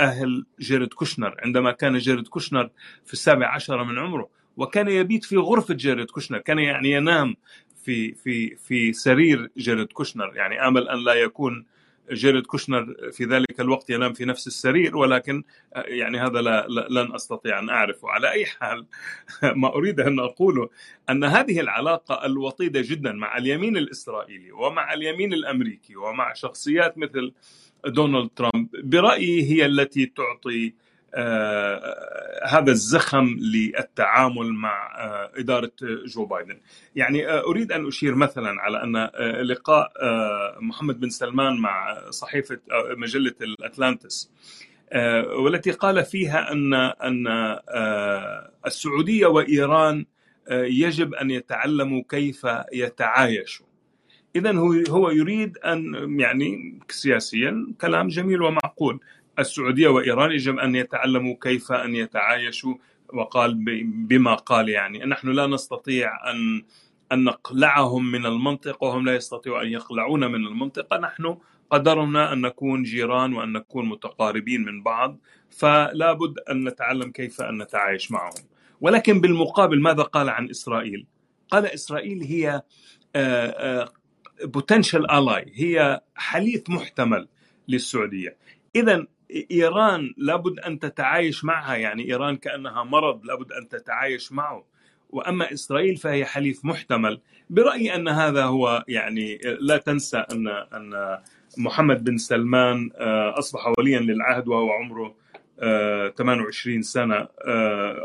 [0.00, 1.36] أهل جيرد كوشنر.
[1.44, 2.70] عندما كان جيرد كوشنر
[3.04, 6.38] في السابع عشر من عمره وكان يبيت في غرفة جيرد كوشنر.
[6.38, 7.36] كان يعني ينام
[7.88, 10.32] في في في سرير جيرد كوشنر.
[10.36, 11.66] يعني آمل أن لا يكون
[12.12, 15.42] جيرد كوشنر في ذلك الوقت ينام في نفس السرير ولكن
[15.76, 18.08] يعني هذا لا لن أستطيع أن أعرفه.
[18.08, 18.86] على أي حال
[19.62, 20.68] ما أريد أن أقوله
[21.10, 27.32] أن هذه العلاقة الوطيدة جدا مع اليمين الإسرائيلي ومع اليمين الأمريكي ومع شخصيات مثل
[27.86, 30.74] دونالد ترامب برأيي هي التي تعطي
[32.44, 35.72] هذا الزخم للتعامل مع آه إدارة
[36.06, 36.60] جو بايدن.
[36.96, 38.96] يعني آه أريد أن أشير مثلا على أن
[39.46, 39.92] لقاء
[40.60, 42.58] محمد بن سلمان مع صحيفة
[42.96, 44.30] مجلة الأتلانتس
[45.38, 47.26] والتي قال فيها أن أن
[48.66, 50.06] السعودية وإيران
[50.50, 53.66] يجب أن يتعلموا كيف يتعايشوا.
[54.36, 59.00] إذا هو هو يريد أن يعني سياسيا كلام جميل ومعقول.
[59.38, 62.74] السعودية وإيران يجب أن يتعلموا كيف أن يتعايشوا
[63.12, 64.98] وقال بما قال يعني.
[64.98, 66.62] نحن لا نستطيع أن
[67.12, 70.98] أن نقلعهم من المنطقة وهم لا يستطيعوا أن يقلعون من المنطقة.
[70.98, 71.38] نحن
[71.70, 75.18] قدرنا أن نكون جيران وأن نكون متقاربين من بعض
[75.50, 78.44] فلا بد أن نتعلم كيف أن نتعايش معهم.
[78.80, 81.06] ولكن بالمقابل ماذا قال عن إسرائيل؟
[81.50, 82.62] قال إسرائيل هي
[84.44, 87.28] potential ally هي حليف محتمل
[87.68, 88.36] للسعودية.
[88.76, 89.06] إذا
[89.50, 94.64] إيران لابد أن تتعايش معها يعني إيران كأنها مرض لابد أن تتعايش معه.
[95.10, 97.20] وأما إسرائيل فهي حليف محتمل.
[97.50, 101.18] برأيي أن هذا هو يعني لا تنسى أن أن
[101.58, 102.90] محمد بن سلمان
[103.38, 105.14] أصبح وليا للعهد وهو عمره
[106.18, 107.28] 28 سنة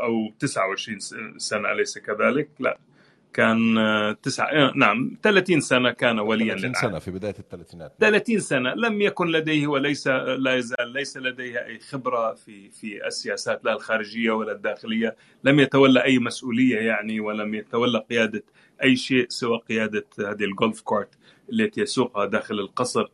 [0.02, 0.98] أو 29
[1.38, 2.78] سنة أليس كذلك؟ لا.
[3.34, 3.76] كان
[4.22, 7.92] تسعة نعم 30 سنة كان وليا 30 سنة في بداية الثلاثينات.
[8.00, 13.64] 30 سنة لم يكن لديه وليس لا يزال ليس لديه أي خبرة في في السياسات
[13.64, 15.16] لا الخارجية ولا الداخلية.
[15.44, 18.42] لم يتولى أي مسؤولية يعني ولم يتولى قيادة
[18.82, 21.08] أي شيء سوى قيادة هذه الجولف كارت
[21.52, 23.06] التي يسوقها داخل القصر.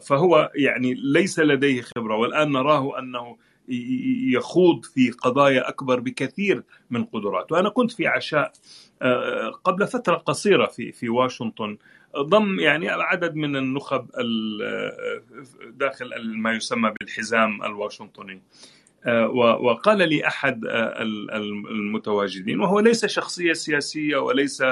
[0.00, 2.16] فهو يعني ليس لديه خبرة.
[2.16, 3.36] والآن نراه أنه
[4.32, 7.60] يخوض في قضايا أكبر بكثير من قدراته.
[7.60, 8.52] أنا كنت في عشاء
[9.64, 11.78] قبل فترة قصيرة في في واشنطن.
[12.18, 14.06] ضم يعني عدد من النخب
[15.70, 18.42] داخل ما يسمى بالحزام الواشنطني.
[19.36, 20.64] وقال لي أحد
[21.70, 24.64] المتواجدين وهو ليس شخصية سياسية وليس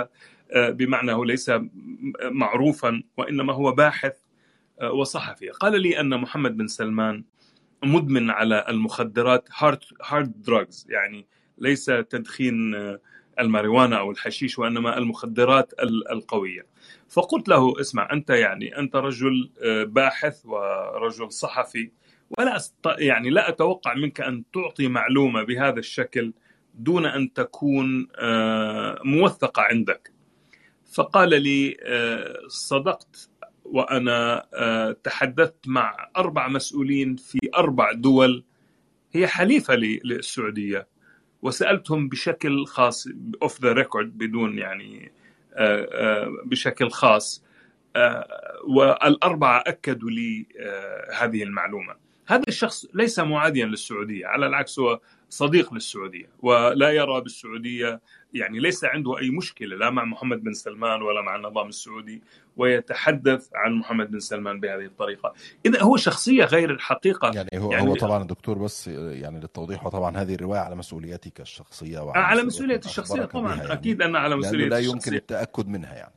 [0.57, 1.51] بمعنى هو ليس
[2.25, 4.13] معروفا وإنما هو باحث
[4.93, 5.49] وصحفي.
[5.49, 7.25] قال لي أن محمد بن سلمان
[7.85, 11.27] مدمن على المخدرات hard hard drugs يعني
[11.59, 12.75] ليس تدخين
[13.41, 15.73] الماريوانا أو الحشيش وإنما المخدرات
[16.13, 16.67] القوية.
[17.09, 19.51] فقلت له اسمع أنت يعني أنت رجل
[19.89, 21.91] باحث ورجل صحفي
[22.39, 22.61] ولا
[22.99, 26.33] يعني لا أتوقع منك أن تعطي معلومة بهذا الشكل
[26.75, 28.09] دون أن تكون
[29.05, 30.13] موثقة عندك.
[30.95, 31.77] فقال لي
[32.49, 33.31] صدقت
[33.65, 34.47] وأنا
[35.05, 38.45] تحدثت مع أربع مسؤولين في أربع دول
[39.13, 40.89] هي حليفة للسعودية
[41.43, 43.09] وسألتهم بشكل خاص
[43.43, 45.13] off the record بدون يعني
[46.45, 47.45] بشكل خاص
[48.69, 50.47] والأربعة أكدوا لي
[51.19, 51.95] هذه المعلومة.
[52.27, 58.01] هذا الشخص ليس معاديا للسعودية على العكس هو صديق للسعودية ولا يرى بالسعودية
[58.35, 62.23] يعني ليس عنده أي مشكلة لا مع محمد بن سلمان ولا مع النظام السعودي
[62.57, 65.35] ويتحدث عن محمد بن سلمان بهذه الطريقة.
[65.67, 67.31] إذا هو شخصية غير الحقيقة.
[67.35, 71.99] يعني هو يعني هو طبعا الدكتور بس يعني للتوضيح وطبعا هذه الرواية على مسؤوليتك الشخصية
[71.99, 73.73] وعلى على مسؤوليتي الشخصية طبعا يعني.
[73.73, 75.17] أكيد أنا على مسؤوليتي لا يمكن الشخصية.
[75.17, 76.15] التأكد منها يعني.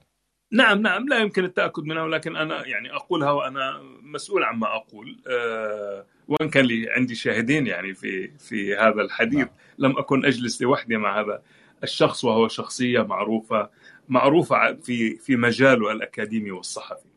[0.51, 5.17] نعم نعم لا يمكن التأكد منها ولكن أنا يعني أقولها وأنا مسؤول عما أقول.
[5.27, 9.49] أه وإن كان لي عندي شاهدين يعني في في هذا الحديث نعم.
[9.77, 11.41] لم أكن أجلس لوحدي مع هذا
[11.83, 13.69] الشخص وهو شخصية معروفة
[14.09, 17.07] معروفة في في مجاله الأكاديمي والصحفي.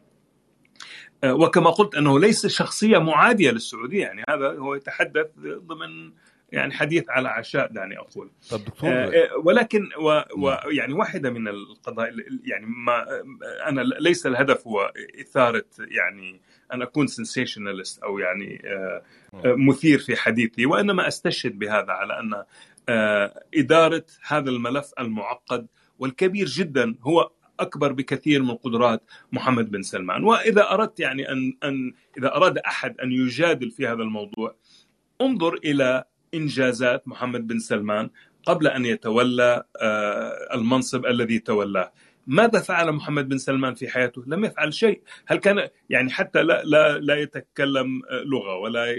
[1.24, 6.12] أه وكما قلت أنه ليس شخصية معادية للسعودية يعني هذا هو يتحدث ضمن
[6.52, 8.30] يعني حديث على عشاء دعني أقول.
[8.50, 13.06] طب دكتور آه ولكن و و يعني واحدة من القضايا يعني ما
[13.68, 16.40] أنا ليس الهدف هو إثارة يعني
[16.72, 19.02] أن أكون سنسيشنالست أو يعني آه
[19.44, 22.46] مثير في حديثي وإنما أستشهد بهذا على أن آه
[23.54, 25.66] إدارة هذا الملف المعقد
[25.98, 27.30] والكبير جدا هو
[27.60, 30.24] أكبر بكثير من قدرات محمد بن سلمان.
[30.24, 34.56] وإذا أردت يعني ان ان إذا أراد أحد أن يجادل في هذا الموضوع
[35.20, 38.10] انظر إلى إنجازات محمد بن سلمان
[38.46, 39.64] قبل أن يتولى
[40.54, 41.92] المنصب الذي تولاه.
[42.30, 46.62] ماذا فعل محمد بن سلمان في حياته؟ لم يفعل شيء، هل كان يعني حتى لا
[46.64, 48.92] لا لا يتكلم لغة ولا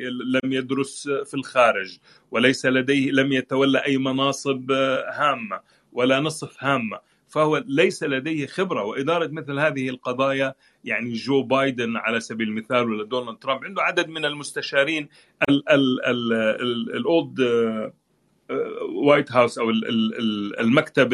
[0.43, 1.97] لم يدرس في الخارج
[2.31, 4.71] وليس لديه لم يتولى أي مناصب
[5.11, 5.59] هامة
[5.91, 8.83] ولا نصف هامة، فهو ليس لديه خبرة.
[8.83, 10.53] وإدارة مثل هذه القضايا
[10.83, 15.09] يعني جو بايدن على سبيل المثال ولا دونالد ترامب عنده عدد من المستشارين
[16.93, 17.39] ال old
[18.95, 19.69] White House أو
[20.59, 21.13] المكتب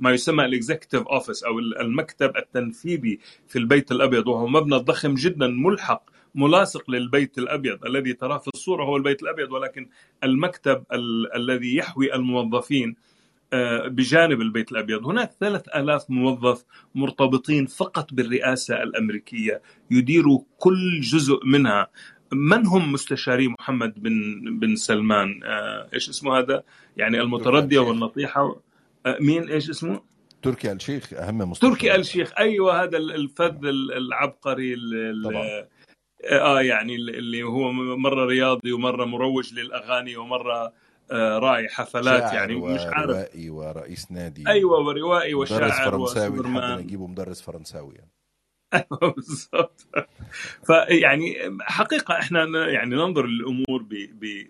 [0.00, 5.46] ما يسمى ال executive office أو المكتب التنفيذي في البيت الأبيض وهو مبنى ضخم جدا
[5.46, 9.88] ملحق ملاصق للبيت الأبيض الذي تراه في الصورة هو البيت الأبيض ولكن
[10.24, 12.96] المكتب ال الذي يحوي الموظفين
[13.86, 15.06] بجانب البيت الأبيض.
[15.06, 21.90] هناك ثلاث ألاف موظف مرتبطين فقط بالرئاسة الأمريكية يديروا كل جزء منها.
[22.32, 25.40] من هم مستشاري محمد بن بن سلمان؟
[25.94, 26.62] إيش اسمه هذا؟
[26.96, 28.56] يعني المتردية والنطيحة.
[29.20, 30.00] مين؟ إيش اسمه؟
[30.42, 31.70] تركي الشيخ أهم مستشار.
[31.70, 33.58] تركي الشيخ أيوه هذا الفذ
[33.96, 34.76] العبقري
[35.24, 35.66] طبعا.
[36.30, 40.72] آه يعني اللي هو مرة رياضي ومرة مروج للأغاني ومرة
[41.12, 43.10] راعي حفلات يعني مش عارف.
[43.10, 44.48] روائي ورئيس نادي.
[44.48, 48.10] أيوه وروائي وشاعر فرنساوي لحد نجيبه مدرس فرنساوي يعني.
[49.16, 49.86] بالضبط.
[50.66, 53.86] فيعني حقيقة إحنا يعني ننظر للأمور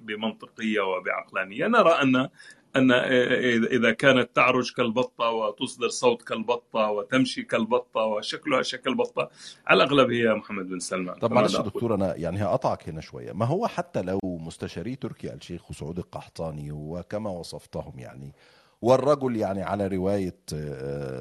[0.02, 1.66] بمنطقية وبعقلانية.
[1.66, 2.28] نرى ان
[2.76, 2.92] أن
[3.72, 9.30] اذا كانت تعرج كالبطة وتصدر صوت كالبطة وتمشي كالبطة وشكلها شكل بطة
[9.66, 13.32] على الأغلب هي محمد بن سلمان طب معلش دكتور أنا يعني هقطعك هنا شوية.
[13.32, 18.32] ما هو حتى لو مستشاري تركي الشيخ وسعود القحطاني وكما وصفتهم يعني
[18.82, 20.36] والرجل يعني على رواية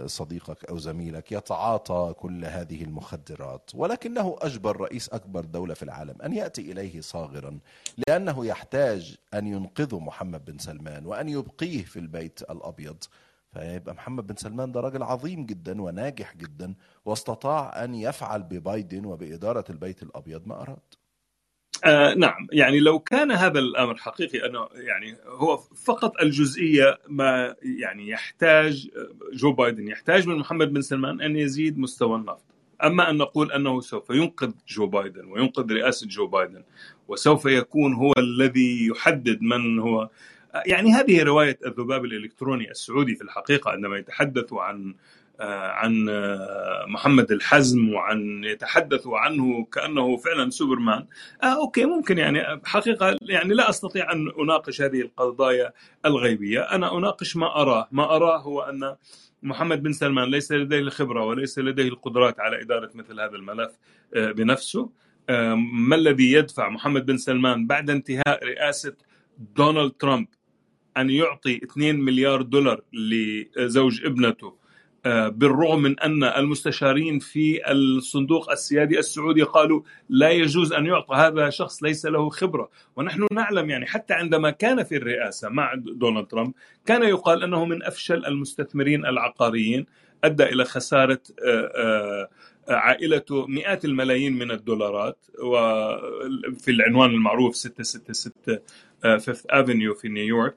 [0.05, 6.33] صديقك أو زميلك يتعاطى كل هذه المخدرات ولكنه أجبر رئيس أكبر دولة في العالم أن
[6.33, 7.59] يأتي إليه صاغرا
[8.07, 12.97] لأنه يحتاج أن ينقذ محمد بن سلمان وأن يبقيه في البيت الأبيض.
[13.53, 16.73] فيبقى محمد بن سلمان ده راجل عظيم جدا وناجح جدا
[17.05, 20.77] واستطاع أن يفعل ببايدن وبإدارة البيت الأبيض ما أراد.
[21.85, 22.47] آه نعم.
[22.51, 28.89] يعني لو كان هذا الأمر حقيقي أنه يعني هو فقط الجزئية ما يعني يحتاج
[29.33, 32.43] جو بايدن يحتاج من محمد بن سلمان أن يزيد مستوى النفط.
[32.83, 36.63] أما أن نقول أنه سوف ينقذ جو بايدن وينقذ رئاسة جو بايدن
[37.07, 40.09] وسوف يكون هو الذي يحدد من هو
[40.65, 44.95] يعني هذه رواية الذباب الإلكتروني السعودي في الحقيقة عندما يتحدثوا عن
[45.39, 46.05] عن
[46.87, 51.05] محمد الحزم وعن يتحدثوا عنه كأنه فعلا سوبرمان.
[51.43, 55.73] آه okay ممكن يعني حقيقة يعني لا أستطيع أن أناقش هذه القضايا
[56.05, 56.61] الغيبية.
[56.61, 57.87] أنا أناقش ما أراه.
[57.91, 58.95] ما أراه هو أن
[59.43, 63.71] محمد بن سلمان ليس لديه الخبرة وليس لديه القدرات على إدارة مثل هذا الملف
[64.13, 64.89] بنفسه.
[65.55, 68.93] ما الذي يدفع محمد بن سلمان بعد انتهاء رئاسة
[69.55, 70.27] دونالد ترامب
[70.97, 74.60] أن يعطي 2 مليار دولار لزوج ابنته
[75.05, 81.83] بالرغم من أن المستشارين في الصندوق السيادي السعودي قالوا لا يجوز أن يعطى هذا شخص
[81.83, 86.53] ليس له خبرة، ونحن نعلم يعني حتى عندما كان في الرئاسة مع دونالد ترامب
[86.85, 89.85] كان يقال أنه من أفشل المستثمرين العقاريين
[90.23, 91.19] أدى إلى خسارة
[92.69, 98.59] عائلته مئات الملايين من الدولارات وفي العنوان المعروف 666
[99.01, 100.55] Fifth Avenue في نيويورك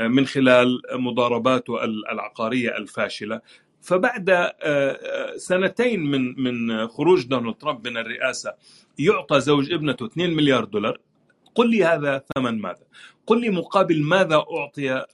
[0.00, 3.40] من خلال مضارباته العقارية الفاشلة.
[3.86, 4.50] فبعد
[5.36, 8.54] سنتين من من خروج دونالد ترامب من الرئاسة
[8.98, 10.98] يعطى زوج ابنته 2 مليار دولار.
[11.54, 12.84] قل لي هذا ثمن ماذا؟
[13.26, 15.04] قل لي مقابل ماذا أعطي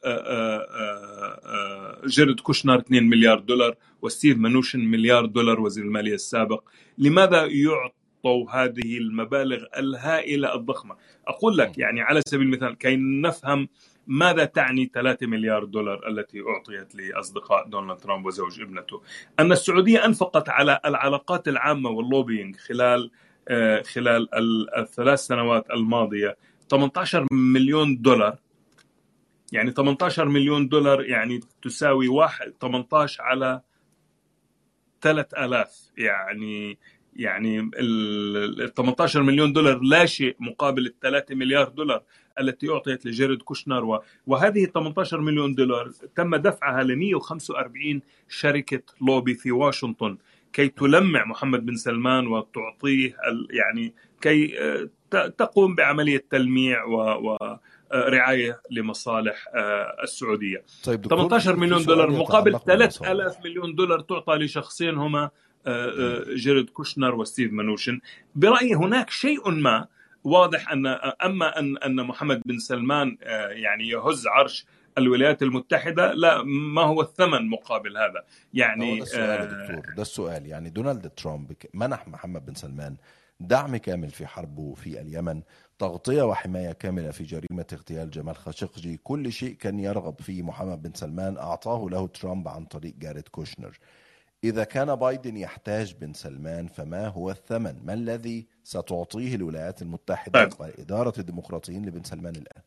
[2.06, 6.62] جيرد كوشنر 2 مليار دولار وستيف منوشن مليار دولار وزير المالية السابق؟
[6.98, 10.96] لماذا يعطوا هذه المبالغ الهائلة الضخمة؟
[11.26, 13.68] أقول لك يعني على سبيل المثال كي نفهم
[14.06, 19.02] ماذا تعني 3 مليار دولار التي أعطيت لأصدقاء دونالد ترامب وزوج ابنته؟
[19.40, 23.10] أن السعودية أنفقت على العلاقات العامة وال lobbying خلال
[23.94, 24.28] خلال
[24.78, 26.36] الثلاث سنوات الماضية
[26.70, 28.38] 18 مليون دولار.
[29.52, 33.60] يعني 18 مليون دولار يعني تساوي واحد 18 على
[35.00, 36.78] 3000 يعني
[37.16, 42.02] يعني ال 18 مليون دولار لا شيء مقابل ال 3 مليار دولار.
[42.40, 49.52] التي أعطيت لجيرد كوشنر وهذه 18 مليون دولار تم دفعها ل 145 شركة لوبي في
[49.52, 50.16] واشنطن.
[50.52, 53.16] كي تلمع محمد بن سلمان وتعطيه
[53.50, 54.88] يعني كي آه،
[55.26, 57.36] تقوم بعملية تلميع و
[57.94, 60.62] رعاية لمصالح آه، السعودية.
[60.84, 65.30] طيب 18 مليون دولار مقابل 3000 مليون دولار تعطى لشخصين هما
[65.66, 68.00] آه، جيرد كوشنر وستيف منوشن.
[68.34, 69.86] برأيي هناك شيء ما
[70.24, 70.86] واضح ان
[71.24, 73.16] أما ان أن محمد بن سلمان
[73.50, 74.66] يعني يهز عرش
[74.98, 80.46] الولايات المتحدة لا ما هو الثمن مقابل هذا؟ يعني ده السؤال آه دكتور ده السؤال.
[80.46, 82.96] يعني دونالد ترامب منح محمد بن سلمان
[83.40, 85.42] دعم كامل في حربه في اليمن
[85.78, 88.96] تغطية وحماية كاملة في جريمة اغتيال جمال خاشقجي.
[88.96, 93.78] كل شيء كان يرغب فيه محمد بن سلمان أعطاه له ترامب عن طريق جاريد كوشنر.
[94.44, 100.60] إذا كان بايدن يحتاج بن سلمان فما هو الثمن؟ ما الذي ستعطيه الولايات المتحدة طيب.
[100.60, 102.62] وإدارة الديمقراطيين لبن سلمان الآن؟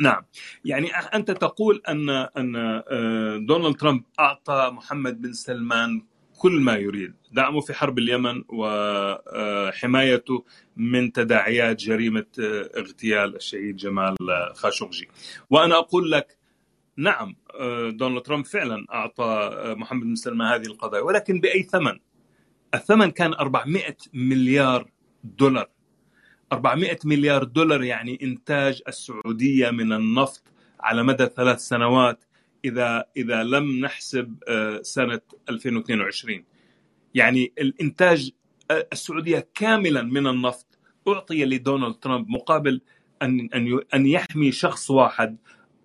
[0.00, 0.22] نعم
[0.64, 6.02] يعني أنت تقول ان أن آه، دونالد ترامب أعطى محمد بن سلمان
[6.38, 10.44] كل ما يريد دعمه في حرب اليمن وحمايته
[10.76, 14.16] من تداعيات جريمة آه، اغتيال الشهيد جمال
[14.54, 15.08] خاشقجي
[15.50, 16.41] وأنا أقول لك
[16.96, 21.98] نعم آه، دونالد ترامب فعلا أعطى محمد بن سلمان هذه القضايا ولكن بأي ثمن؟
[22.74, 24.90] الثمن كان 400 مليار
[25.24, 25.68] دولار.
[26.52, 30.42] 400 مليار دولار يعني إنتاج السعودية من النفط
[30.80, 32.24] على مدى ثلاث سنوات
[32.64, 36.44] إذا إذا لم نحسب آه، سنة 2022
[37.14, 38.30] يعني الإنتاج
[38.70, 40.78] آه، السعودية كاملا من النفط
[41.08, 42.80] أعطي لدونالد ترامب مقابل
[43.22, 45.36] أن أن أن يحمي شخص واحد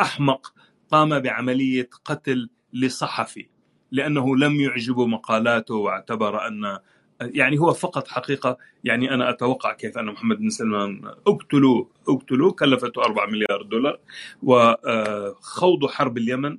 [0.02, 0.54] أحمق
[0.92, 3.48] قام بعملية قتل لصحفي
[3.92, 6.80] لأنه لم يعجبه مقالاته واعتبر أن
[7.22, 8.58] يعني هو فقط حقيقة.
[8.84, 14.00] يعني أنا أتوقع كيف أن محمد بن سلمان أقتلوه أقتلوه كلفته 4 مليار دولار.
[14.44, 16.58] وخوض حرب اليمن.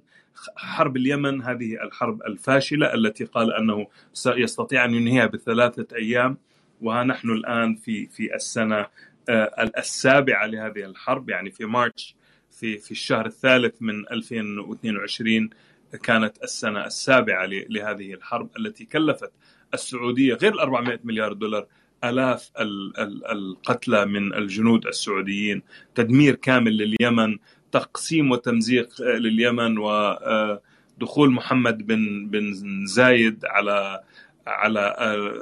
[0.57, 6.39] حرب اليمن هذه الحرب الفاشلة التي قال أنه سيستطيع أن ينهيها بثلاثة أيام.
[6.81, 8.87] وها نحن الآن في في السنة
[9.29, 12.17] آه، السابعة لهذه الحرب يعني في مارش
[12.59, 15.51] في في الشهر الثالث من 2022
[16.03, 19.31] كانت السنة السابعة لهذه الحرب التي كلفت
[19.75, 21.67] السعودية غير ال 400 مليار دولار
[22.05, 22.51] آلاف
[23.33, 25.63] القتلى من الجنود السعوديين.
[25.95, 27.39] تدمير كامل لليمن
[27.73, 32.53] تقسيم وتمزيق لليمن ودخول محمد بن بن
[32.87, 34.01] زايد على
[34.49, 34.97] على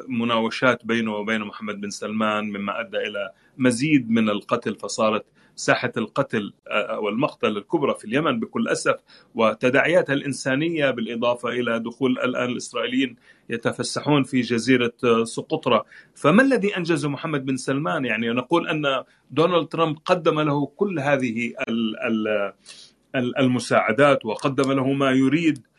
[0.09, 5.25] مناوشات بينه وبين محمد بن سلمان مما أدى إلى مزيد من القتل فصارت
[5.57, 8.97] ساحة القتل آه، والمقتل الكبرى في اليمن بكل أسف
[9.35, 13.17] وتداعياتها الإنسانية بالإضافة إلى دخول الآن الإسرائيليين
[13.51, 15.83] يتفسحون في جزيرة آه، سقطرى
[16.15, 21.53] فما الذي أنجزه محمد بن سلمان؟ يعني نقول أن دونالد ترامب قدم له كل هذه
[23.15, 25.76] المساعدات وقدم له ما يريد آه،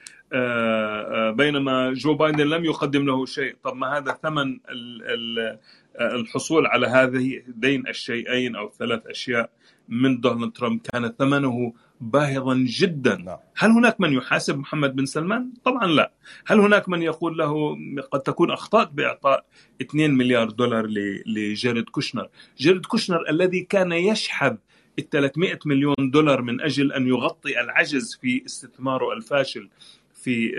[1.32, 4.60] بينما جو بايدن لم يقدم له شيء طب ما هذا ثمن
[6.02, 9.50] الحصول على هذين الشيئين أو ثلاث أشياء
[9.90, 13.38] من دونالد ترامب كان ثمنه باهظا جدا نعم.
[13.58, 16.12] هل هناك من يحاسب محمد بن سلمان؟ طبعا لا
[16.48, 17.78] هل هناك من يقول له
[18.12, 19.46] قد تكون أخطأت بإعطاء
[19.82, 20.88] 2 مليار دولار
[21.26, 24.56] لجيرد كوشنر جيرد كوشنر الذي كان يشحذ
[25.00, 29.70] ال 300 مليون دولار من أجل أن يغطي العجز في استثماره الفاشل
[30.24, 30.52] في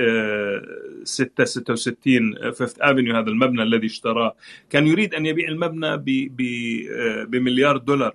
[1.05, 4.37] 666 Fifth Avenue هذا المبنى الذي اشتراه.
[4.71, 8.15] كان يريد أن يبيع المبنى آه، بمليار دولار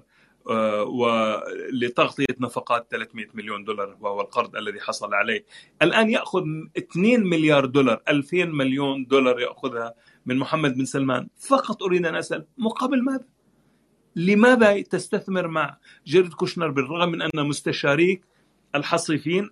[0.49, 5.45] آه، ولتغطية نفقات 300 مليون دولار وهو القرض الذي حصل عليه.
[5.81, 6.43] الآن يأخذ
[6.77, 9.93] 2 مليار دولار 2000 مليون دولار يأخذها
[10.25, 11.27] من محمد بن سلمان.
[11.39, 13.25] فقط أريد أن أسأل مقابل ماذا؟
[14.15, 18.32] لماذا تستثمر مع جيرد كوشنر بالرغم من أن مستشاريك
[18.75, 19.49] الحصيفين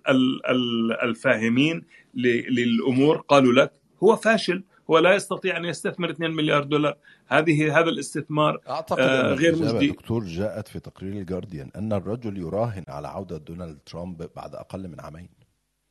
[1.02, 6.96] الفاهمين للأمور قالوا لك هو فاشل هو لا يستطيع أن يستثمر 2 مليار دولار.
[7.26, 9.86] هذه هذا الاستثمار أعتقد آه، غير مجدي.
[9.88, 15.00] دكتور جاءت في تقرير الجارديان أن الرجل يراهن على عودة دونالد ترامب بعد أقل من
[15.00, 15.28] عامين.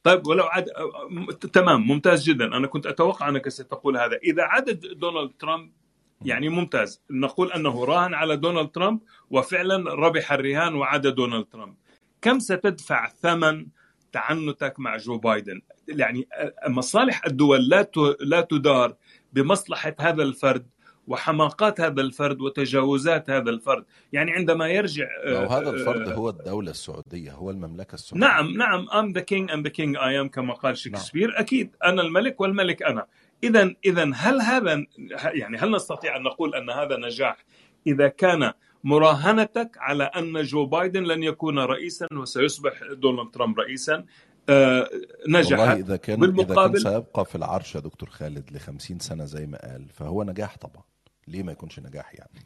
[0.03, 0.65] طيب ولو عاد
[1.09, 2.45] م- تمام ممتاز جدا.
[2.57, 4.15] أنا كنت أتوقع أنك ستقول هذا.
[4.23, 5.71] إذا عاد دونالد ترامب
[6.25, 7.01] يعني ممتاز.
[7.11, 11.75] نقول أنه راهن على دونالد ترامب وفعلا ربح الرهان وعاد دونالد ترامب.
[12.21, 13.67] كم ستدفع ثمن
[14.11, 16.27] تعنتك مع جو بايدن؟ يعني
[16.67, 17.87] مصالح الدول لا
[18.19, 18.95] لا تدار
[19.33, 20.65] بمصلحة هذا الفرد
[21.07, 23.85] وحماقات هذا الفرد وتجاوزات هذا الفرد.
[24.13, 28.27] يعني عندما يرجع لو هذا الفرد هو الدولة السعودية هو المملكة السعودية.
[28.27, 31.39] نعم نعم I'm the king and the king I am كما قال شكسبير.
[31.39, 33.05] أكيد أنا الملك والملك أنا.
[33.43, 34.85] إذا إذا هل هذا
[35.23, 37.45] يعني هل نستطيع أن نقول أن هذا نجاح؟
[37.87, 38.53] إذا كان
[38.83, 44.05] مراهنتك على أن جو بايدن لن يكون رئيسا وسيصبح دونالد ترامب رئيسا.
[44.49, 44.89] آه،
[45.25, 49.45] والله نجحت إذا كان إذا كان سيبقى في العرش يا دكتور خالد لخمسين سنة زي
[49.45, 50.83] ما قال فهو نجاح طبعا.
[51.27, 52.43] ليه ما يكونش نجاح يعني؟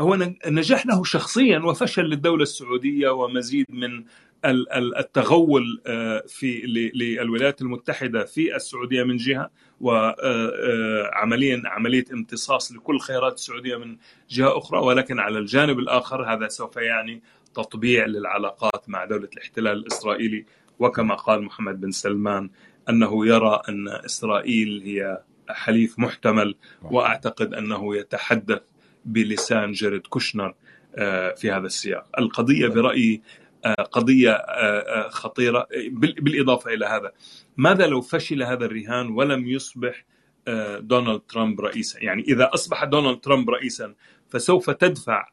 [0.00, 4.04] هو نجاح له شخصيا وفشل للدولة السعودية ومزيد من
[4.44, 6.60] التغول آه، في
[6.94, 13.96] للولايات المتحدة في السعودية من جهة وعمليا عملية امتصاص لكل خيرات السعودية من
[14.30, 17.22] جهة أخرى ولكن على الجانب الآخر هذا سوف يعني
[17.54, 20.44] تطبيع للعلاقات مع دولة الاحتلال الإسرائيلي
[20.78, 22.50] وكما قال محمد بن سلمان
[22.88, 28.62] أنه يرى أن إسرائيل هي حليف محتمل وأعتقد أنه يتحدث
[29.04, 30.54] بلسان جيرد كوشنر
[30.96, 32.06] آه، في هذا السياق.
[32.18, 37.12] القضية برأيي آه، قضية آه، آه، خطيرة بال- بالإضافة إلى هذا.
[37.56, 40.04] ماذا لو فشل هذا الرهان ولم يصبح
[40.48, 43.94] آه، دونالد ترامب رئيسا؟ يعني إذا أصبح دونالد ترامب رئيسا
[44.28, 45.28] فسوف تدفع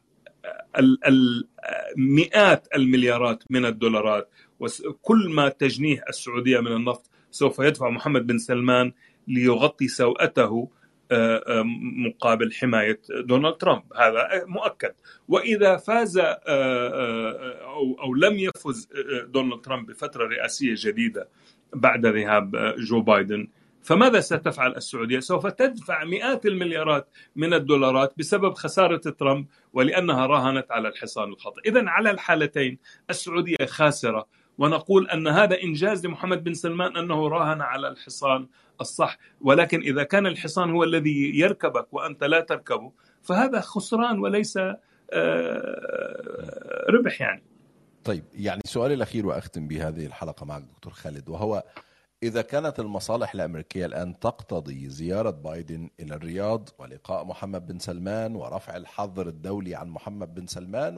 [1.98, 4.30] مئات المليارات من الدولارات
[4.60, 8.92] وكل ما تجنيه السعودية من النفط سوف يدفع محمد بن سلمان
[9.28, 10.81] ليغطي سوءته آه، آه،
[12.05, 13.84] مقابل حماية دونالد ترامب.
[13.95, 14.93] هذا مؤكد.
[15.28, 21.30] وإذا فاز آه، آه، أو أو لم يفز آه، دونالد ترامب بفترة رئاسية جديدة
[21.74, 23.47] بعد ذهاب آه، جو بايدن
[23.84, 30.88] فماذا ستفعل السعودية؟ سوف تدفع مئات المليارات من الدولارات بسبب خسارة ترامب ولأنها راهنت على
[30.88, 32.78] الحصان الخطأ، اذا على الحالتين
[33.09, 34.28] السعودية خاسرة
[34.62, 38.47] ونقول أن هذا إنجاز لمحمد بن سلمان أنه راهن على الحصان
[38.82, 42.91] الصح، ولكن إذا كان الحصان هو الذي يركبك وأنت لا تركبه
[43.22, 44.57] فهذا خسران وليس
[45.14, 47.43] آه، ربح يعني.
[48.03, 51.64] طيب يعني سؤالي الأخير وأختم بهذه الحلقة معك دكتور خالد وهو
[52.24, 58.78] إذا كانت المصالح الأمريكية الآن تقتضي زيارة بايدن إلى الرياض ولقاء محمد بن سلمان ورفع
[58.78, 60.97] الحظر الدولي عن محمد بن سلمان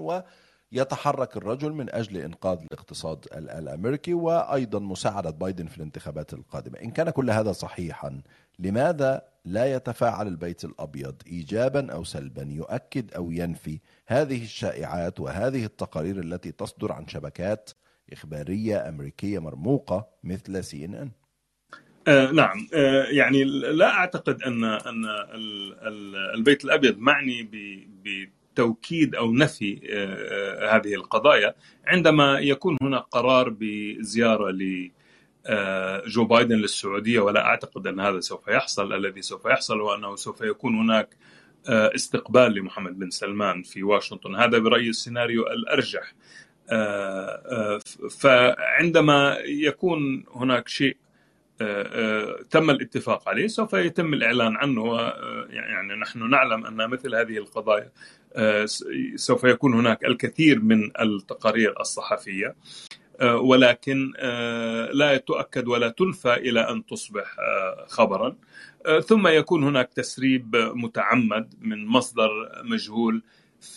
[0.73, 6.79] ويتحرك الرجل من أجل إنقاذ الاقتصاد ال- الأمريكي وأيضا مساعدة بايدن في الانتخابات القادمة.
[6.79, 8.21] إن كان كل هذا صحيحا
[8.59, 16.19] لماذا لا يتفاعل البيت الأبيض إيجابا أو سلبا؟ يؤكد أو ينفي هذه الشائعات وهذه التقارير
[16.19, 17.69] التي تصدر عن شبكات
[18.13, 21.11] إخبارية أمريكية مرموقة مثل سي إن إن
[22.07, 22.67] آه نعم.
[22.73, 29.79] آه يعني لا أعتقد ان أن ال- ال- البيت الأبيض معني ب- بتوكيد أو نفي
[29.89, 34.91] آه آه هذه القضايا عندما يكون هناك قرار بزيارة ل
[35.45, 40.15] آه، جو بايدن للسعودية ولا أعتقد أن هذا سوف يحصل الذي سوف يحصل هو أنه
[40.15, 41.17] سوف يكون هناك
[41.67, 44.35] استقبال لمحمد بن سلمان في واشنطن.
[44.35, 46.13] هذا برأيي السيناريو الأرجح.
[48.19, 50.97] فعندما يكون هناك شيء
[52.49, 54.99] تم الاتفاق عليه سوف يتم الإعلان عنه
[55.49, 57.91] يعني نحن نعلم أن مثل هذه القضايا
[59.15, 62.55] سوف يكون هناك الكثير من التقارير الصحفية
[63.21, 68.35] آه، ولكن آه، لا تؤكد ولا تنفى إلى أن تصبح آه، خبرا.
[68.85, 72.29] آه، ثم يكون هناك تسريب متعمد من مصدر
[72.63, 73.23] مجهول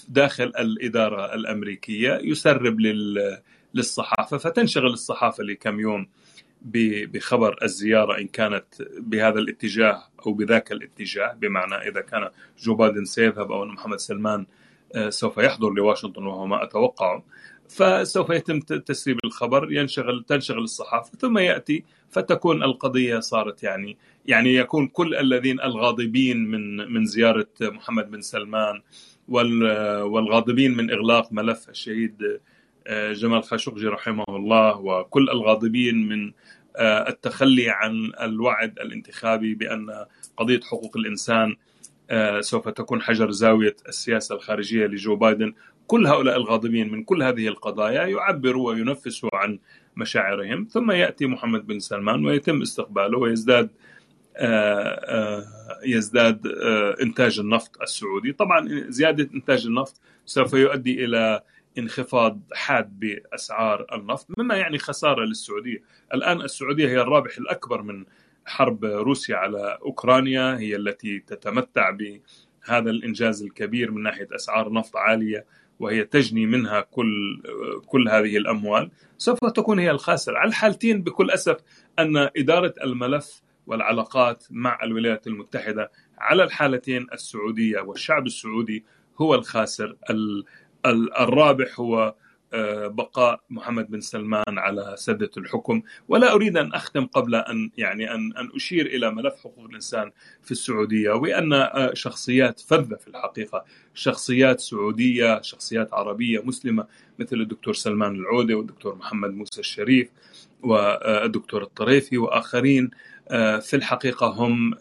[0.09, 3.39] داخل الإدارة الأمريكية يسرب لل-
[3.75, 6.09] للصحافة فتنشغل الصحافة لكم يوم
[6.63, 8.65] بخبر الزيارة إن كانت
[8.99, 12.29] بهذا الاتجاه أو بذاك الاتجاه بمعنى إذا كان
[12.59, 14.47] جو بايدن سيذهب أو أن محمد سلمان
[14.95, 17.25] آه، سوف يحضر لواشنطن وهو ما أتوقعه
[17.69, 23.97] فسوف يتم تسريب الخبر ينشغل تنشغل الصحافة ثم يأتي فتكون القضية صارت يعني
[24.27, 28.83] يعني يكون كل الذين الغاضبين من من زيارة محمد بن سلمان
[29.29, 32.41] وال- والغاضبين من إغلاق ملف الشهيد
[32.91, 36.33] جمال خاشقجي رحمه الله وكل الغاضبين من
[36.77, 40.05] آه، التخلي عن الوعد الانتخابي بأن
[40.37, 41.57] قضية حقوق الإنسان
[42.11, 45.55] آه، سوف تكون حجر زاوية السياسة الخارجية لجو بايدن.
[45.87, 49.59] كل هؤلاء الغاضبين من كل هذه القضايا يعبروا وينفسوا عن
[49.97, 50.69] مشاعرهم.
[50.71, 53.71] ثم يأتي محمد بن سلمان ويتم استقباله ويزداد
[55.85, 56.47] يزداد
[57.03, 58.33] إنتاج النفط السعودي.
[58.33, 61.43] طبعا زيادة إنتاج النفط سوف يؤدي إلى
[61.79, 65.83] انخفاض حاد بأسعار النفط مما يعني خسارة للسعودية.
[66.15, 68.05] الآن السعودية هي الرابح الأكبر من
[68.47, 75.47] حرب روسيا على أوكرانيا هي التي تتمتع بهذا الإنجاز الكبير من ناحية أسعار نفط عالية
[75.81, 77.43] وهي تجني منها كل
[77.87, 78.91] كل هذه الأموال.
[79.19, 80.39] سوف تكون هي الخاسرة.
[80.39, 81.57] على الحالتين بكل أسف
[81.99, 88.85] أن إدارة الملف والعلاقات مع الولايات المتحدة على الحالتين السعودية والشعب السعودي
[89.19, 89.97] هو الخاسر.
[90.91, 92.15] الرابح هو
[92.53, 95.83] آه، بقاء محمد بن سلمان على سدة الحكم.
[96.09, 100.13] ولا أريد أن أختم قبل أن يعني أن أن أشير إلى ملف حقوق الإنسان
[100.43, 103.65] في السعودية وأن آه، شخصيات فذة في الحقيقة.
[103.95, 106.87] شخصيات سعودية شخصيات عربية مسلمة
[107.19, 110.09] مثل الدكتور سلمان العودة والدكتور محمد موسى الشريف
[110.63, 112.91] والدكتور الطريفي وآخرين
[113.29, 114.75] آه، في الحقيقة هم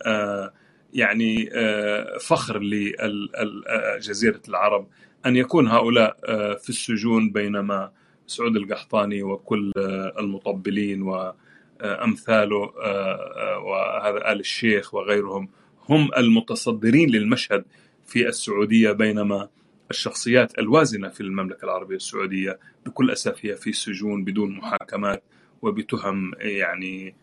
[0.93, 1.49] يعني
[2.19, 4.87] فخر لجزيرة العرب
[5.25, 7.91] أن يكون هؤلاء آه، في السجون بينما
[8.27, 15.49] سعود القحطاني وكل آه، المطبلين وأمثاله آه، وهذا آل الشيخ وغيرهم
[15.89, 17.65] هم المتصدرين للمشهد
[18.05, 19.49] في السعودية بينما
[19.91, 25.23] الشخصيات الوازنة في المملكة العربية السعودية بكل أسف هي في سجون بدون محاكمات
[25.61, 27.15] وبتهم يعني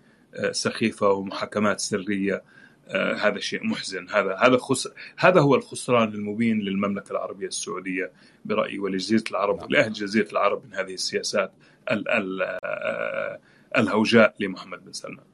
[0.51, 2.43] سخيفة ومحاكمات سرية.
[2.89, 4.89] آه، هذا شيء محزن هذا هذا خس...
[5.17, 8.13] هذا هو الخسران المبين للمملكة العربية السعودية
[8.45, 9.67] برأيي ولجزيرة العرب نعم.
[9.67, 11.53] ولاهل جزيرة العرب من هذه السياسات
[11.91, 12.09] ال...
[12.09, 12.43] ال...
[12.65, 13.39] آه،
[13.77, 15.27] الهوجاء لمحمد بن سلمان.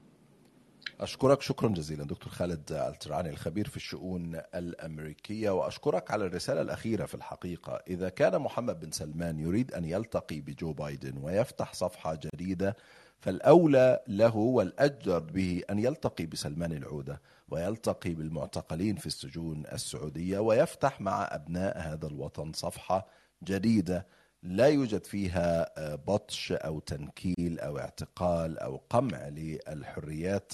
[1.01, 7.15] أشكرك شكرا جزيلا دكتور خالد الترعاني الخبير في الشؤون الأمريكية وأشكرك على الرسالة الأخيرة في
[7.15, 12.77] الحقيقة إذا كان محمد بن سلمان يريد أن يلتقي بجو بايدن ويفتح صفحة جديدة
[13.19, 21.29] فالأولى له والأجدر به أن يلتقي بسلمان العودة ويلتقي بالمعتقلين في السجون السعودية ويفتح مع
[21.31, 23.07] أبناء هذا الوطن صفحة
[23.45, 24.07] جديدة
[24.43, 30.53] لا يوجد فيها بطش أو تنكيل أو اعتقال أو قمع للحريات.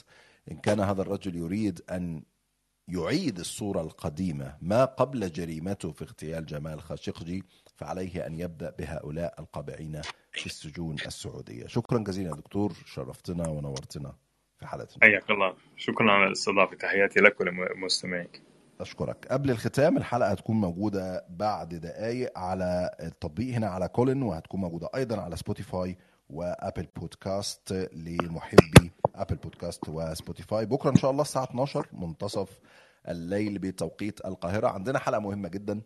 [0.50, 2.22] إن كان هذا الرجل يريد أن
[2.88, 7.44] يعيد الصورة القديمة ما قبل جريمته في اغتيال جمال خاشقجي
[7.74, 10.00] فعليه أن يبدأ بهؤلاء القابعين
[10.32, 11.66] في السجون السعودية.
[11.66, 14.14] شكرا جزيلا دكتور شرفتنا ونورتنا
[14.58, 14.98] في حلقتنا.
[15.02, 15.54] حياك الله.
[15.76, 16.76] شكرا على الاستضافة.
[16.76, 18.42] تحياتي لك ولمستمعيك.
[18.80, 19.26] أشكرك.
[19.30, 25.20] قبل الختام الحلقة هتكون موجودة بعد دقايق على التطبيق هنا على Callin وهتكون موجودة أيضا
[25.20, 25.96] على Spotify
[26.30, 30.66] و Apple Podcast لمحبي Apple Podcast و Spotify.
[30.66, 32.58] بكرة إن شاء الله الساعة 12 منتصف
[33.08, 34.68] الليل بتوقيت القاهرة.
[34.68, 35.80] عندنا حلقة مهمة جدا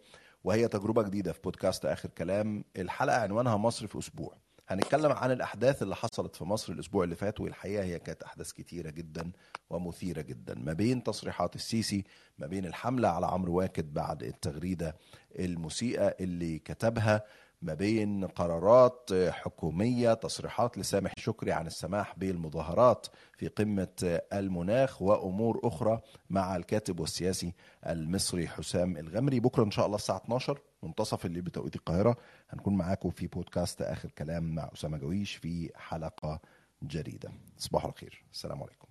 [0.45, 2.65] وهي تجربة جديدة في بودكاست آخر كلام.
[2.77, 4.37] الحلقة عنوانها مصر في أسبوع.
[4.69, 8.91] هنتكلم عن الأحداث اللي حصلت في مصر الأسبوع اللي فات والحقيقة هي كانت أحداث كتيرة
[8.91, 9.33] جدا
[9.71, 12.05] ومثيرة جدا ما بين تصريحات السيسي
[12.39, 14.97] ما بين الحملة على عمرو واكد بعد التغريدة
[15.39, 17.25] المسيئة اللي كتبها.
[17.63, 23.07] ما بين قرارات حكومية تصريحات لسامح شكري عن السماح بالمظاهرات
[23.37, 26.01] في قمة المناخ وأمور أخرى
[26.31, 27.53] مع الكاتب والسياسي
[27.87, 29.41] المصري حسام الغمري.
[29.41, 32.17] بكرة إن شاء الله الساعة 12 منتصف الليل بتوقيت القاهرة
[32.51, 36.41] هنكون معاكم في بودكاست آخر كلام مع أسامة جويش في حلقة
[36.83, 37.33] جديدة.
[37.57, 38.25] صباح الخير.
[38.33, 38.88] السلام عليكم.